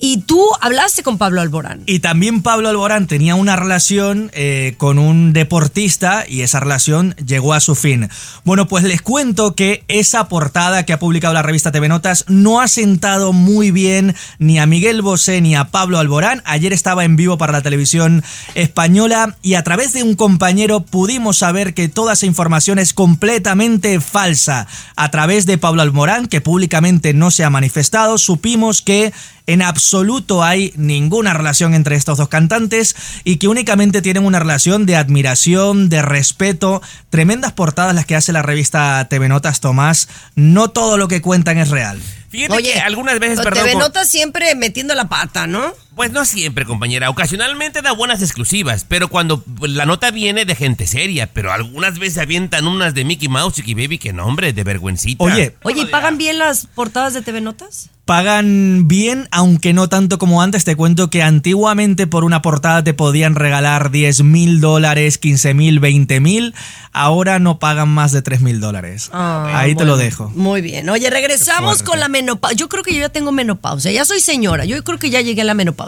[0.05, 1.85] Y tú hablaste con Pablo Alborán.
[1.87, 7.55] Y también Pablo Alborán tenía una relación eh, con un deportista y esa relación llegó
[7.55, 8.09] a su fin.
[8.43, 12.61] Bueno, pues les cuento que esa portada que ha publicado la revista TV Notas no
[12.61, 16.43] ha sentado muy bien ni a Miguel Bosé ni a Pablo Alborán.
[16.47, 18.25] Ayer estaba en vivo para la televisión
[18.57, 24.01] española y a través de un compañero pudimos saber que toda esa información es completamente
[24.01, 24.67] falsa.
[24.97, 29.13] A través de Pablo Alborán, que públicamente no se ha manifestado, supimos que
[29.47, 34.87] en absoluto hay ninguna relación entre estos dos cantantes y que únicamente tienen una relación
[34.87, 36.83] de admiración, de respeto.
[37.11, 40.09] Tremendas portadas las que hace la revista TV Notas, Tomás.
[40.35, 42.01] No todo lo que cuentan es real.
[42.29, 43.65] Fíjate Oye, que algunas veces, perdón.
[43.65, 45.75] TV Notas siempre metiendo la pata, ¿no?
[45.95, 47.11] Pues no siempre, compañera.
[47.11, 52.19] Ocasionalmente da buenas exclusivas, pero cuando la nota viene de gente seria, pero algunas veces
[52.19, 55.23] avientan unas de Mickey Mouse, Chiqui Baby, que nombre, de vergüencita.
[55.23, 57.91] Oye, Oye, ¿y pagan bien las portadas de TV Notas?
[58.05, 60.65] Pagan bien, aunque no tanto como antes.
[60.65, 65.79] Te cuento que antiguamente por una portada te podían regalar 10 mil dólares, 15 mil,
[65.79, 66.53] 20 mil.
[66.93, 69.09] Ahora no pagan más de 3 mil dólares.
[69.13, 70.31] Ah, Ahí te lo dejo.
[70.35, 70.89] Muy bien.
[70.89, 72.57] Oye, regresamos con la menopausia.
[72.57, 73.93] Yo creo que yo ya tengo menopausia.
[73.93, 74.65] Ya soy señora.
[74.65, 75.82] Yo creo que ya llegué a la menopausia.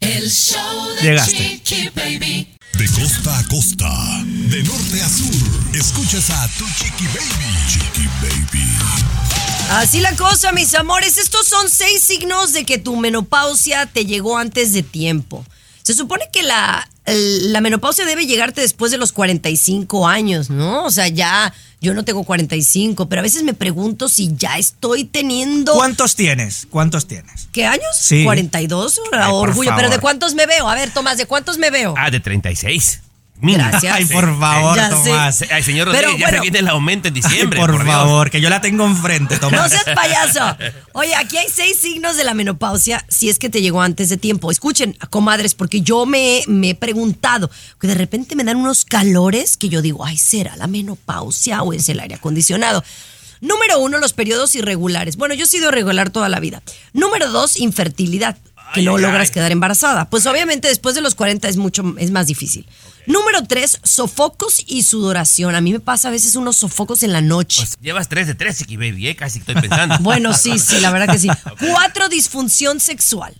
[0.00, 1.60] El show de Llegaste.
[1.62, 2.48] Chiqui baby.
[2.74, 7.54] De costa a costa, de norte a sur, escuchas a tu chiqui baby.
[7.68, 8.66] Chiqui baby.
[9.70, 11.18] Así la cosa, mis amores.
[11.18, 15.44] Estos son seis signos de que tu menopausia te llegó antes de tiempo.
[15.82, 20.84] Se supone que la, la menopausia debe llegarte después de los 45 años, ¿no?
[20.84, 25.04] O sea, ya yo no tengo 45, pero a veces me pregunto si ya estoy
[25.04, 25.74] teniendo...
[25.74, 26.66] ¿Cuántos tienes?
[26.70, 27.48] ¿Cuántos tienes?
[27.52, 27.84] ¿Qué años?
[28.00, 28.22] Sí.
[28.24, 29.00] 42.
[29.12, 29.72] Ay, por Orgullo.
[29.76, 29.90] Pero.
[29.90, 30.68] ¿de cuántos me veo?
[30.68, 31.94] A ver, Tomás, ¿de cuántos me veo?
[31.98, 33.00] Ah, de 36.
[33.42, 33.68] Mínimo.
[33.68, 33.94] Gracias.
[33.94, 35.10] Ay, por favor, Ya sé.
[35.10, 35.44] Tomás.
[35.50, 36.42] Ay, señor Pero Rodríguez, ya se bueno.
[36.42, 37.58] viene el aumento en Ay, diciembre.
[37.58, 37.84] por, Dios.
[37.84, 39.70] favor, que yo la tengo enfrente, No Tomás.
[39.72, 40.56] seas payaso.
[40.92, 44.16] Oye, aquí hay seis signos de la menopausia si es que te llegó antes de
[44.16, 44.50] tiempo.
[44.52, 49.56] Escuchen, comadres, porque yo me, me he preguntado que de repente me dan unos calores
[49.56, 52.84] que yo digo, ay, ¿será la menopausia o es el aire acondicionado?
[53.40, 55.16] Número uno, los periodos irregulares.
[55.16, 56.62] Bueno, yo he sido irregular toda la vida.
[56.92, 58.36] Número dos, infertilidad,
[58.72, 59.34] que Ay, no ay, logras ay.
[59.34, 60.08] quedar embarazada.
[60.08, 62.66] Pues obviamente después de los 40 es mucho, es más difícil.
[63.06, 65.54] Número tres, sofocos y sudoración.
[65.54, 67.62] A mí me pasa a veces unos sofocos en la noche.
[67.62, 69.16] Pues llevas 3 de 3, Chiqui Baby, ¿eh?
[69.16, 69.96] Casi estoy pensando.
[70.00, 71.28] Bueno, sí, sí, la verdad que sí.
[71.70, 73.34] Cuatro, disfunción sexual.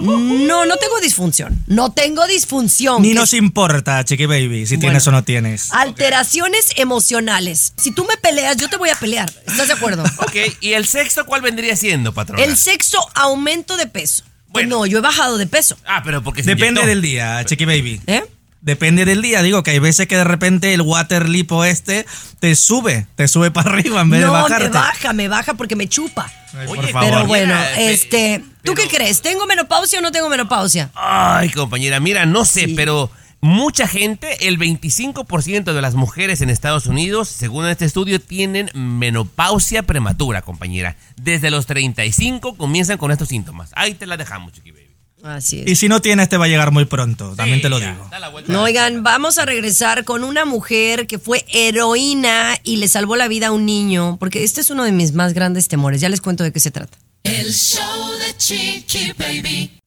[0.00, 1.62] No, no tengo disfunción.
[1.66, 3.02] No tengo disfunción.
[3.02, 4.80] Ni Que nos importa, chiqui baby, si Bueno.
[4.88, 5.70] tienes o no tienes.
[5.72, 7.72] Alteraciones emocionales.
[7.76, 9.32] Si tú me peleas, yo te voy a pelear.
[9.46, 10.02] ¿Estás de acuerdo?
[10.18, 12.42] ok, ¿y el sexto cuál vendría siendo, patrona?
[12.42, 14.24] El sexo, aumento de peso.
[14.52, 14.78] Pues Bueno.
[14.78, 15.76] no, yo he bajado de peso.
[15.86, 16.88] Ah, pero porque se Depende inyectó.
[16.88, 18.00] del día, chiqui baby.
[18.06, 18.24] ¿Eh?
[18.64, 22.06] Depende del día, digo que hay veces que de repente el water lipo este
[22.40, 24.68] te sube, te sube para arriba en vez de No, me bajarte.
[24.70, 26.32] baja, me baja porque me chupa.
[26.54, 27.08] Ay, Oye, por favor.
[27.10, 29.20] Pero bueno, Mira, pe- este, ¿tú pero- qué crees?
[29.20, 30.90] ¿Tengo menopausia o no tengo menopausia?
[30.94, 32.74] Ay, compañera, mira, no sé, Sí.
[32.74, 33.10] pero
[33.42, 39.82] mucha gente, el 25% de las mujeres en Estados Unidos, según este estudio, tienen menopausia
[39.82, 40.96] prematura, compañera.
[41.16, 43.70] Desde los 35 comienzan con estos síntomas.
[43.74, 44.83] Ahí te la dejamos, chiqui baby.
[45.24, 45.70] Así es.
[45.70, 48.10] Y si no tienes, te va a llegar muy pronto, también te lo Ya, digo.
[48.48, 53.26] No, oigan, vamos a regresar con una mujer que fue heroína y le salvó la
[53.26, 56.02] vida a un niño, porque este es uno de mis más grandes temores.
[56.02, 56.98] Ya les cuento de qué se trata.
[57.22, 59.80] El show de Chiqui Baby.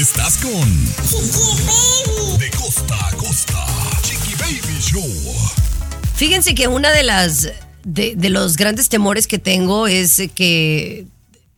[0.00, 0.84] Estás con
[2.38, 3.66] De costa a costa,
[4.02, 5.12] Chiqui Baby Show.
[6.16, 7.50] Fíjense que una de las
[7.84, 11.04] de, de los grandes temores que tengo es que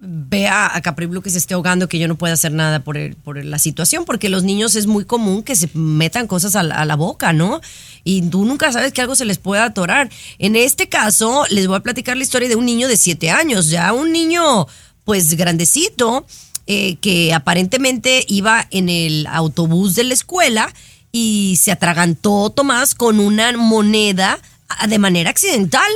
[0.04, 2.96] vea a Capri Blue que se esté ahogando, que yo no pueda hacer nada por,
[2.96, 6.64] el- por la situación, porque los niños es muy común que se metan cosas a
[6.64, 7.60] la, a la boca, ¿no?
[8.04, 10.10] y tú nunca sabes que algo se les puede atorar.
[10.38, 13.70] En este caso, les voy a platicar la historia de un niño de 7 años,
[13.70, 14.66] ya un niño
[15.04, 16.26] pues grandecito,
[16.66, 20.72] eh, que aparentemente iba en el autobús de la escuela
[21.12, 24.38] y se atragantó Tomás con una moneda
[24.68, 25.90] ah, de manera accidental.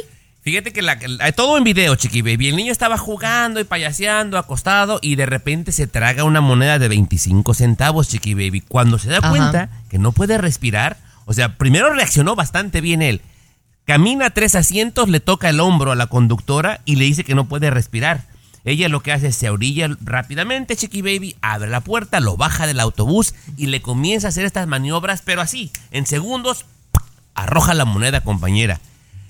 [0.46, 2.46] Fíjate que la, la- todo en video, Chiqui Baby.
[2.50, 6.86] El niño estaba jugando y payaseando, acostado, y de repente se traga una moneda de
[6.86, 8.60] 25 centavos, Chiqui Baby.
[8.60, 9.30] Cuando se da Ajá.
[9.30, 13.22] cuenta que no puede respirar, o sea, primero reaccionó bastante bien él.
[13.86, 17.46] Camina tres asientos, le toca el hombro a la conductora y le dice que no
[17.48, 18.22] puede respirar.
[18.64, 22.68] Ella lo que hace es se orilla rápidamente, Chiqui Baby, abre la puerta, lo baja
[22.68, 26.66] del autobús y le comienza a hacer estas maniobras, pero así, en segundos,
[27.34, 28.78] arroja la moneda, compañera.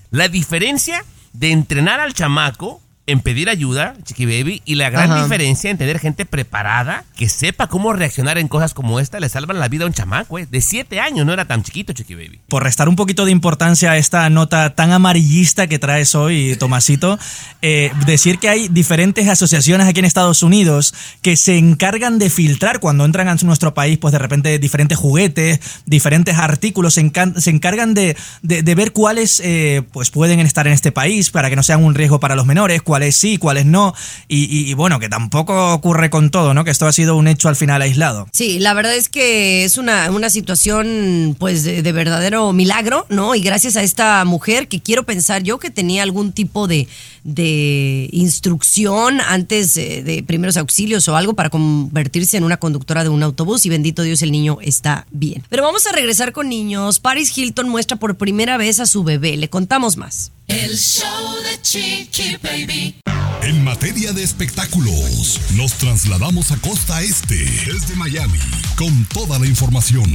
[0.09, 1.03] La diferencia
[1.33, 5.23] de entrenar al chamaco en pedir ayuda, Chiqui Baby, y la gran Ajá.
[5.23, 9.59] diferencia en tener gente preparada que sepa cómo reaccionar en cosas como esta, le salvan
[9.59, 10.47] la vida a un chamaco, eh.
[10.51, 12.39] De siete años, no era tan chiquito, Chiqui Baby.
[12.49, 17.17] por restar un poquito de importancia a esta nota tan amarillista que traes hoy, Tomasito,
[17.61, 22.79] eh, decir que hay diferentes asociaciones aquí en Estados Unidos que se encargan de filtrar
[22.81, 28.17] cuando entran a nuestro país, pues de repente diferentes juguetes, diferentes artículos, se, encargan de,
[28.41, 31.83] de- de ver cuáles eh, pues pueden estar en este país para que no sean
[31.83, 33.93] un riesgo para los menores, cuáles sí, cuáles no,
[34.27, 36.63] y bueno, que tampoco ocurre con todo, ¿no?
[36.63, 38.27] Que esto ha sido un hecho al final aislado.
[38.31, 43.35] Sí, la verdad es que es una, una situación pues de, de verdadero milagro, ¿no?
[43.35, 46.87] Y gracias a esta mujer que quiero pensar yo que tenía algún tipo de,
[47.23, 53.09] de instrucción antes eh, de primeros auxilios o algo para convertirse en una conductora de
[53.09, 55.43] un autobús y bendito Dios el niño está bien.
[55.49, 56.99] Pero vamos a regresar con niños.
[56.99, 59.37] Paris Hilton muestra por primera vez a su bebé.
[59.37, 60.31] Le contamos más.
[60.47, 62.95] El show de Chiqui Baby.
[63.43, 68.39] En materia de espectáculos, nos trasladamos a Costa Este, desde Miami,
[68.75, 70.13] con toda la información.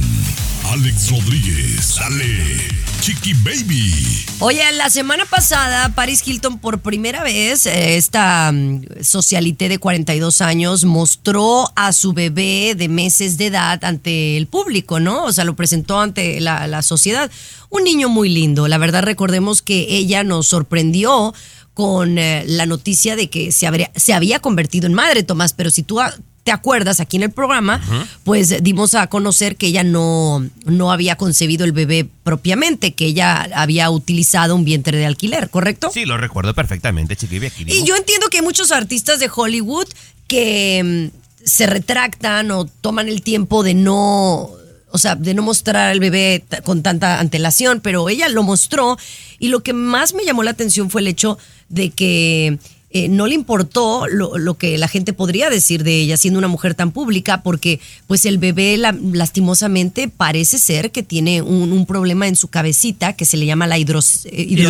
[0.71, 2.67] Alex Rodríguez, dale,
[3.01, 4.25] Chiqui Baby.
[4.39, 10.41] Oye, la semana pasada Paris Hilton por primera vez, eh, esta mm, socialité de 42
[10.41, 15.23] años, mostró a su bebé de meses de edad ante el público, ¿no?
[15.23, 17.31] O sea, lo presentó ante la, la sociedad.
[17.69, 18.67] Un niño muy lindo.
[18.67, 21.33] La verdad, recordemos que ella nos sorprendió
[21.73, 25.69] con eh, la noticia de que se, habría- se había convertido en madre, Tomás, pero
[25.71, 25.99] si tú
[26.43, 27.81] te acuerdas aquí en el programa,
[28.25, 33.47] pues dimos a conocer que ella no, no había concebido el bebé propiamente, que ella
[33.55, 35.89] había utilizado un vientre de alquiler, ¿correcto?
[35.93, 37.47] Sí, lo recuerdo perfectamente, Chiqui Baby.
[37.47, 39.87] Aquí Y yo entiendo que hay muchos artistas de Hollywood
[40.27, 44.49] que mm, se retractan o toman el tiempo de no,
[44.93, 48.95] o sea, de no mostrar al bebé con tanta antelación, pero ella lo mostró
[49.39, 52.59] y lo que más me llamó la atención fue el hecho de que
[52.93, 56.47] eh, no le importó lo, lo que la gente podría decir de ella siendo una
[56.47, 61.85] mujer tan pública porque pues el bebé la- lastimosamente parece ser que tiene un, un
[61.87, 64.63] problema en su cabecita que se le llama la hidros- eh, hidrocefalia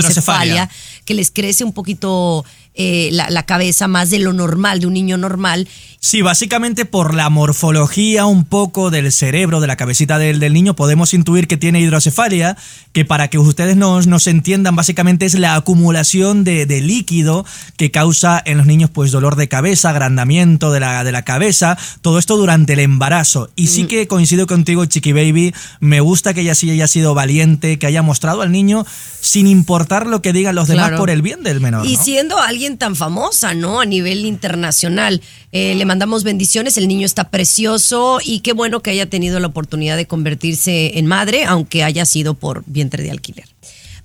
[0.64, 0.70] Hidrocefalia.
[1.06, 2.46] que les crece un poquito
[2.76, 5.68] eh, la, la cabeza más de lo normal, de un niño normal.
[6.00, 10.76] Sí, básicamente por la morfología un poco del cerebro, de la cabecita del, del niño,
[10.76, 12.58] podemos intuir que tiene hidrocefalia,
[12.92, 17.46] que para que ustedes nos, nos entiendan, básicamente es la acumulación de, de líquido
[17.78, 18.13] que causa
[18.46, 22.38] en los niños pues dolor de cabeza, agrandamiento de la, de la cabeza, todo esto
[22.38, 23.50] durante el embarazo.
[23.56, 27.80] Y sí que coincido contigo, Chiqui Baby, me gusta que ella sí haya sido valiente,
[27.80, 28.86] que haya mostrado al niño
[29.22, 30.98] sin importar lo que digan los demás Claro.
[30.98, 31.86] por el bien del menor.
[31.86, 32.04] Y ¿no?
[32.04, 33.80] siendo alguien tan famosa, ¿no?
[33.80, 35.22] A nivel internacional.
[35.52, 39.48] Eh, le mandamos bendiciones, el niño está precioso y qué bueno que haya tenido la
[39.48, 43.53] oportunidad de convertirse en madre, aunque haya sido por vientre de alquiler.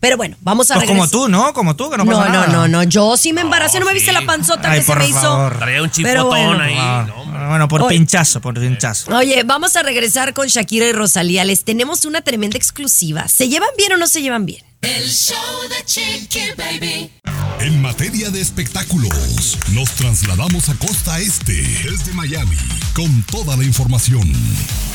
[0.01, 1.11] Pero bueno, vamos a Pues regresar.
[1.11, 1.53] como tú, ¿no?
[1.53, 2.47] Como tú, que no, No, pasa no, nada.
[2.49, 4.99] no, no, yo sí me embaracé, no, me viste la panzota Ay, que se por
[5.01, 5.51] me favor.
[5.53, 5.59] hizo.
[5.59, 6.63] Traía un chipotón bueno.
[6.63, 6.75] ahí.
[6.79, 7.97] Ah, no, bueno, por Oye.
[7.97, 9.13] pinchazo, por pinchazo.
[9.17, 11.45] Oye, vamos a regresar con Shakira y Rosalía.
[11.45, 13.27] Les tenemos una tremenda exclusiva.
[13.27, 14.63] ¿Se llevan bien o no se llevan bien?
[14.83, 15.35] El show
[15.69, 17.11] de Chiqui Baby.
[17.59, 22.57] En materia de espectáculos, nos trasladamos a Costa Este, desde Miami,
[22.95, 24.33] con toda la información.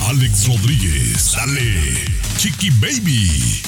[0.08, 2.06] Alex Rodríguez, dale,
[2.38, 3.62] Chiqui Baby.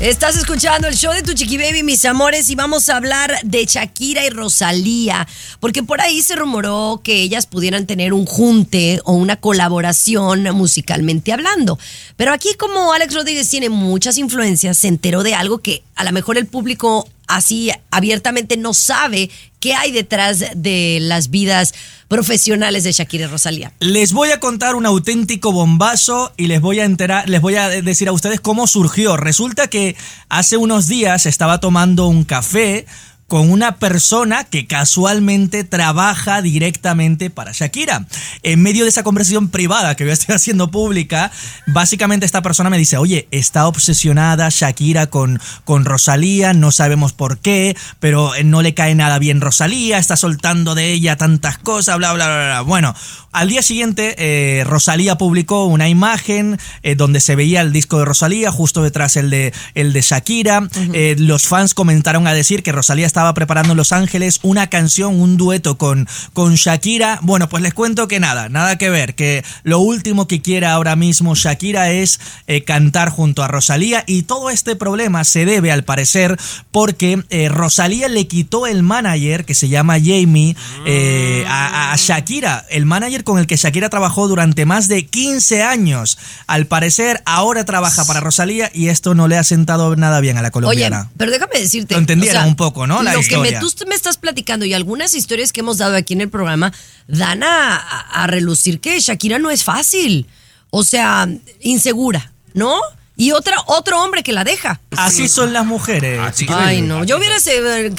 [0.00, 3.66] Estás escuchando el show de tu chiqui baby, mis amores, y vamos a hablar de
[3.66, 5.26] Shakira y Rosalía,
[5.58, 11.32] porque por ahí se rumoró que ellas pudieran tener un junte o una colaboración musicalmente
[11.32, 11.80] hablando.
[12.16, 16.12] Pero aquí como Alex Rodríguez tiene muchas influencias, se enteró de algo que a lo
[16.12, 19.30] mejor el público así abiertamente no sabe
[19.60, 21.74] qué hay detrás de las vidas
[22.08, 23.72] profesionales de Shakira y Rosalía.
[23.80, 27.68] Les voy a contar un auténtico bombazo y les voy a enterar, les voy a
[27.68, 29.16] decir a ustedes cómo surgió.
[29.16, 29.96] Resulta que
[30.28, 32.86] hace unos días estaba tomando un café
[33.28, 38.06] con una persona que casualmente trabaja directamente para Shakira.
[38.42, 41.30] En medio de esa conversación privada que yo estoy haciendo pública,
[41.66, 47.38] básicamente esta persona me dice, oye, está obsesionada Shakira con, con Rosalía, no sabemos por
[47.38, 52.14] qué, pero no le cae nada bien Rosalía, está soltando de ella tantas cosas, bla,
[52.14, 52.60] bla, bla, bla.
[52.62, 52.94] Bueno,
[53.30, 58.06] al día siguiente, eh, Rosalía publicó una imagen eh, donde se veía el disco de
[58.06, 60.66] Rosalía, justo detrás el de, el de Shakira.
[60.94, 65.20] Eh, los fans comentaron a decir que Rosalía estaba preparando en Los Ángeles una canción,
[65.20, 67.18] un dueto con, con Shakira.
[67.22, 70.94] Bueno, pues les cuento que nada, nada que ver, que lo último que quiere ahora
[70.94, 75.82] mismo Shakira es eh, cantar junto a Rosalía y todo este problema se debe al
[75.82, 76.38] parecer
[76.70, 80.54] porque eh, Rosalía le quitó el manager que se llama Jamie
[80.86, 85.64] eh, a, a Shakira, el manager con el que Shakira trabajó durante más de 15
[85.64, 86.18] años.
[86.46, 90.42] Al parecer ahora trabaja para Rosalía y esto no le ha sentado nada bien a
[90.42, 91.10] la Oye, colombiana.
[91.16, 91.94] pero déjame decirte.
[91.94, 93.02] Lo entendieron un poco, ¿no?
[93.08, 93.58] La lo historia.
[93.58, 96.28] que me, tú me estás platicando y algunas historias que hemos dado aquí en el
[96.30, 96.72] programa
[97.06, 100.26] dan a, a- a relucir que Shakira no es fácil.
[100.70, 101.26] O sea,
[101.60, 102.78] insegura, ¿no?
[103.16, 104.80] Y otra, otro hombre que la deja.
[104.96, 106.20] Así son las mujeres.
[106.34, 106.60] chiquillos.
[106.60, 107.02] Ay, no.
[107.04, 107.36] Yo hubiera,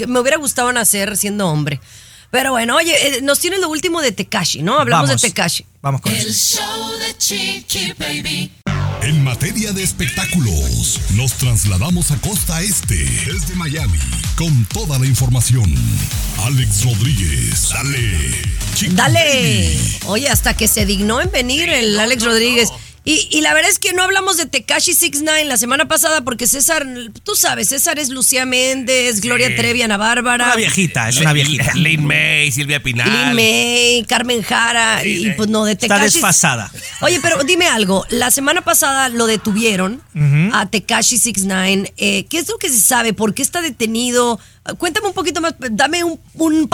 [0.08, 1.82] me hubiera gustado nacer siendo hombre.
[2.32, 4.78] Pero bueno, oye, eh, nos tiene lo último de Tekashi, ¿no?
[4.80, 5.22] Hablamos Vamos.
[5.22, 5.66] de Tekashi.
[5.82, 8.52] Vamos con El show de Chiqui Baby.
[9.02, 13.98] En materia de espectáculos, nos trasladamos a Costa Este, desde Miami,
[14.36, 15.74] con toda la información.
[16.44, 18.42] Alex Rodríguez, dale.
[18.92, 19.20] Dale.
[19.20, 19.98] Baby.
[20.08, 22.70] Oye, hasta que se dignó en venir el Alex Rodríguez.
[23.10, 26.46] Y, y la verdad es que no hablamos de Tekashi 69 la semana pasada porque
[26.46, 26.86] César,
[27.24, 30.46] tú sabes, César es Lucía Méndez, Gloria Trevi, Ana Bárbara.
[30.46, 31.74] Una viejita, es una viejita.
[31.74, 33.10] Lin May, Silvia Pinal.
[33.10, 36.04] Lin May, Carmen Jara, y pues no, de Está Tekashi.
[36.04, 36.72] desfasada.
[37.02, 40.04] Oye, pero dime algo, la semana pasada lo detuvieron
[40.54, 43.14] a Tekashi 69, eh, ¿qué es lo que se sabe?
[43.14, 44.40] ¿Por qué está detenido?
[44.78, 46.70] Cuéntame un poquito más, dame un, un,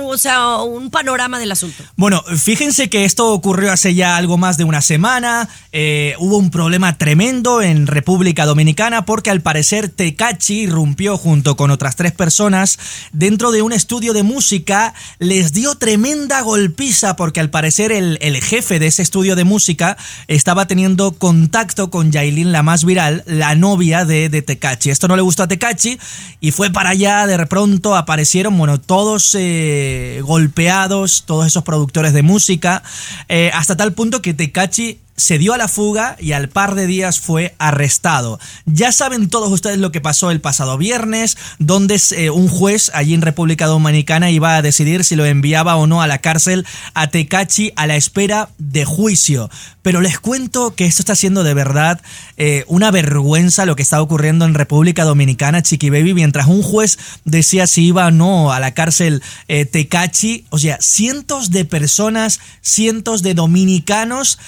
[0.00, 1.84] o sea, un panorama del asunto.
[1.96, 5.48] Bueno, fíjense que esto ocurrió hace ya algo más de una semana.
[5.72, 11.70] eh, hubo un problema tremendo en República Dominicana porque al parecer Tecachi irrumpió junto con
[11.70, 12.78] otras tres personas
[13.12, 14.94] dentro de un estudio de música.
[15.18, 19.96] Les dio tremenda golpiza porque al parecer el, el jefe de ese estudio de música
[20.28, 24.90] estaba teniendo contacto con Yailin, la más viral, la novia de, de Tecachi.
[24.90, 25.98] Esto no le gustó a Tecachi
[26.40, 27.25] y fue para allá.
[27.26, 32.82] De pronto aparecieron, bueno, todos eh, golpeados, todos esos productores de música,
[33.28, 36.86] eh, hasta tal punto que Tecachi se dio a la fuga y al par de
[36.86, 38.38] días fue arrestado.
[38.66, 43.14] Ya saben todos ustedes lo que pasó el pasado viernes, donde eh, un juez allí
[43.14, 47.08] en República Dominicana iba a decidir si lo enviaba o no a la cárcel a
[47.08, 49.50] Tecachi a la espera de juicio.
[49.82, 52.00] Pero les cuento que esto está siendo de verdad
[52.36, 56.98] eh, una vergüenza lo que está ocurriendo en República Dominicana, Chiqui Baby, mientras un juez
[57.24, 62.40] decía si iba o no a la cárcel eh, Tecachi, o sea, cientos de personas,
[62.62, 64.38] cientos de dominicanos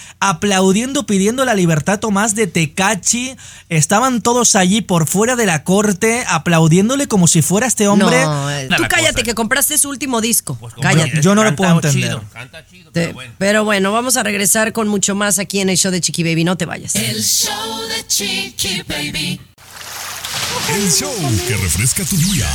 [0.59, 3.37] aplaudiendo, pidiendo la libertad Tomás de Tecachi,
[3.69, 8.25] estaban todos allí por fuera de la corte aplaudiéndole como si fuera este hombre.
[8.25, 9.25] No, eh, tú la cállate cosa.
[9.25, 10.57] que compraste su último disco.
[10.59, 11.21] Pues, cállate.
[11.23, 12.09] yo no lo puedo entender.
[12.11, 13.33] chido, canta chido, Te- pero bueno.
[13.39, 16.43] Pero bueno, vamos a regresar con mucho más aquí en el show de Chiqui Baby.
[16.43, 16.97] No te vayas.
[16.97, 17.53] El show
[17.89, 19.41] de Chiqui Baby.
[20.75, 21.15] El show
[21.47, 22.49] que refresca tu día.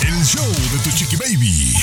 [0.00, 1.74] El show de tu chiqui baby.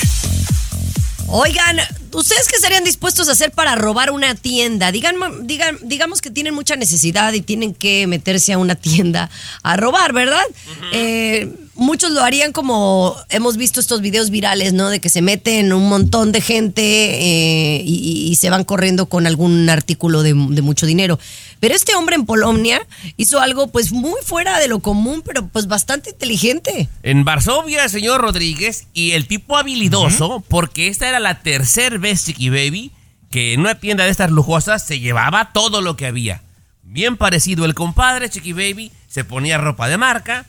[1.28, 1.78] Oigan,
[2.12, 4.92] ¿ustedes qué estarían dispuestos a hacer para robar una tienda?
[4.92, 5.16] Digan,
[5.46, 9.30] digan, digamos que tienen mucha necesidad y tienen que meterse a una tienda
[9.62, 10.44] a robar, ¿verdad?
[10.92, 14.88] Eh, muchos lo harían como hemos visto estos videos virales, ¿no?
[14.88, 19.26] De que se meten un montón de gente eh, y, y se van corriendo con
[19.26, 21.18] algún artículo de, de mucho dinero.
[21.60, 25.66] Pero este hombre en Polonia hizo algo pues muy fuera de lo común, pero pues
[25.66, 26.88] bastante inteligente.
[27.02, 32.50] En Varsovia, señor Rodríguez, y el tipo habilidoso, porque esta era la tercera vez, Chiqui
[32.50, 32.92] Baby,
[33.30, 36.42] que en una tienda de estas lujosas se llevaba todo lo que había.
[36.82, 40.46] Bien parecido el compadre, Chiqui Baby, se ponía ropa de marca,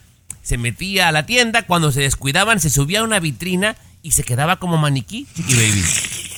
[0.48, 4.24] se metía a la tienda, cuando se descuidaban se subía a una vitrina y se
[4.24, 5.84] quedaba como maniquí, Chiqui Baby.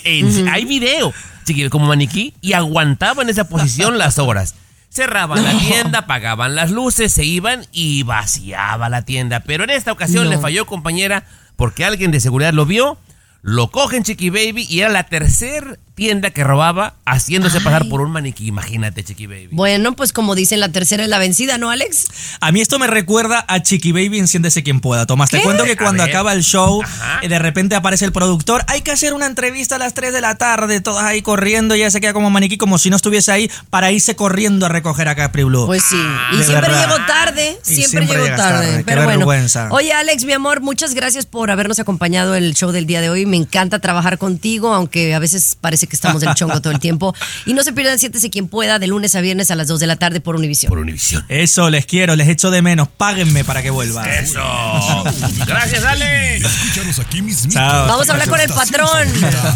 [0.02, 4.56] En- Hay video, Chiqui, como maniquí, y aguantaba en esa posición las horas.
[4.88, 9.38] Cerraban la tienda, apagaban las luces, se iban y vaciaba la tienda.
[9.44, 10.30] Pero en esta ocasión No.
[10.30, 11.22] le falló, compañera,
[11.54, 12.98] porque alguien de seguridad lo vio,
[13.42, 18.10] lo cogen Chiqui Baby y era la tercer tienda que robaba haciéndose pasar por un
[18.10, 18.46] maniquí.
[18.46, 19.48] Imagínate, Chiqui Baby.
[19.52, 22.06] Bueno, pues como dicen, la tercera es la vencida, ¿no, Alex?
[22.40, 25.04] A mí esto me recuerda a Chiqui Baby Enciéndese quien pueda.
[25.04, 27.18] Tomás, te cuento que cuando acaba el show, Ajá.
[27.20, 28.64] eh, de repente aparece el productor.
[28.68, 31.76] Hay que hacer una entrevista a las 3 de la tarde, todas ahí corriendo.
[31.76, 34.70] Y ella se queda como maniquí, como si no estuviese ahí, para irse corriendo a
[34.70, 35.66] recoger a Capri Blue.
[35.66, 36.00] Pues sí.
[36.32, 36.86] Y de siempre verdad.
[36.88, 37.58] llego tarde.
[37.66, 38.66] Y Siempre, siempre llego tarde.
[38.66, 39.18] tarde, qué Pero bueno.
[39.18, 39.68] vergüenza.
[39.70, 43.26] Oye, Alex, mi amor, muchas gracias por habernos acompañado el show del día de hoy.
[43.26, 47.14] Me encanta trabajar contigo, aunque a veces parece que estamos del chongo todo el tiempo.
[47.46, 49.86] Y no se pierdan Siéntese quien pueda de lunes a viernes a las 2 de
[49.86, 50.70] la tarde por Univision.
[50.70, 51.24] Por Univisión.
[51.28, 52.88] Eso, les quiero, les echo de menos.
[52.88, 54.04] Páguenme para que vuelva.
[54.04, 54.40] Eso.
[55.46, 56.46] Gracias, Alex.
[56.46, 57.58] Escúchanos aquí mismito.
[57.58, 57.88] Chao.
[57.88, 59.08] Vamos a hablar con el patrón.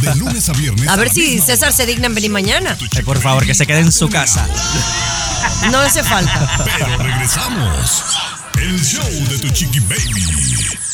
[0.02, 0.88] De lunes a viernes.
[0.88, 2.76] A ver si César se digna en venir mañana.
[2.94, 4.46] Ay, por favor, que se quede en su casa.
[5.70, 6.64] No hace falta.
[6.64, 8.04] Pero regresamos.
[8.60, 10.93] El show de tu chiqui baby.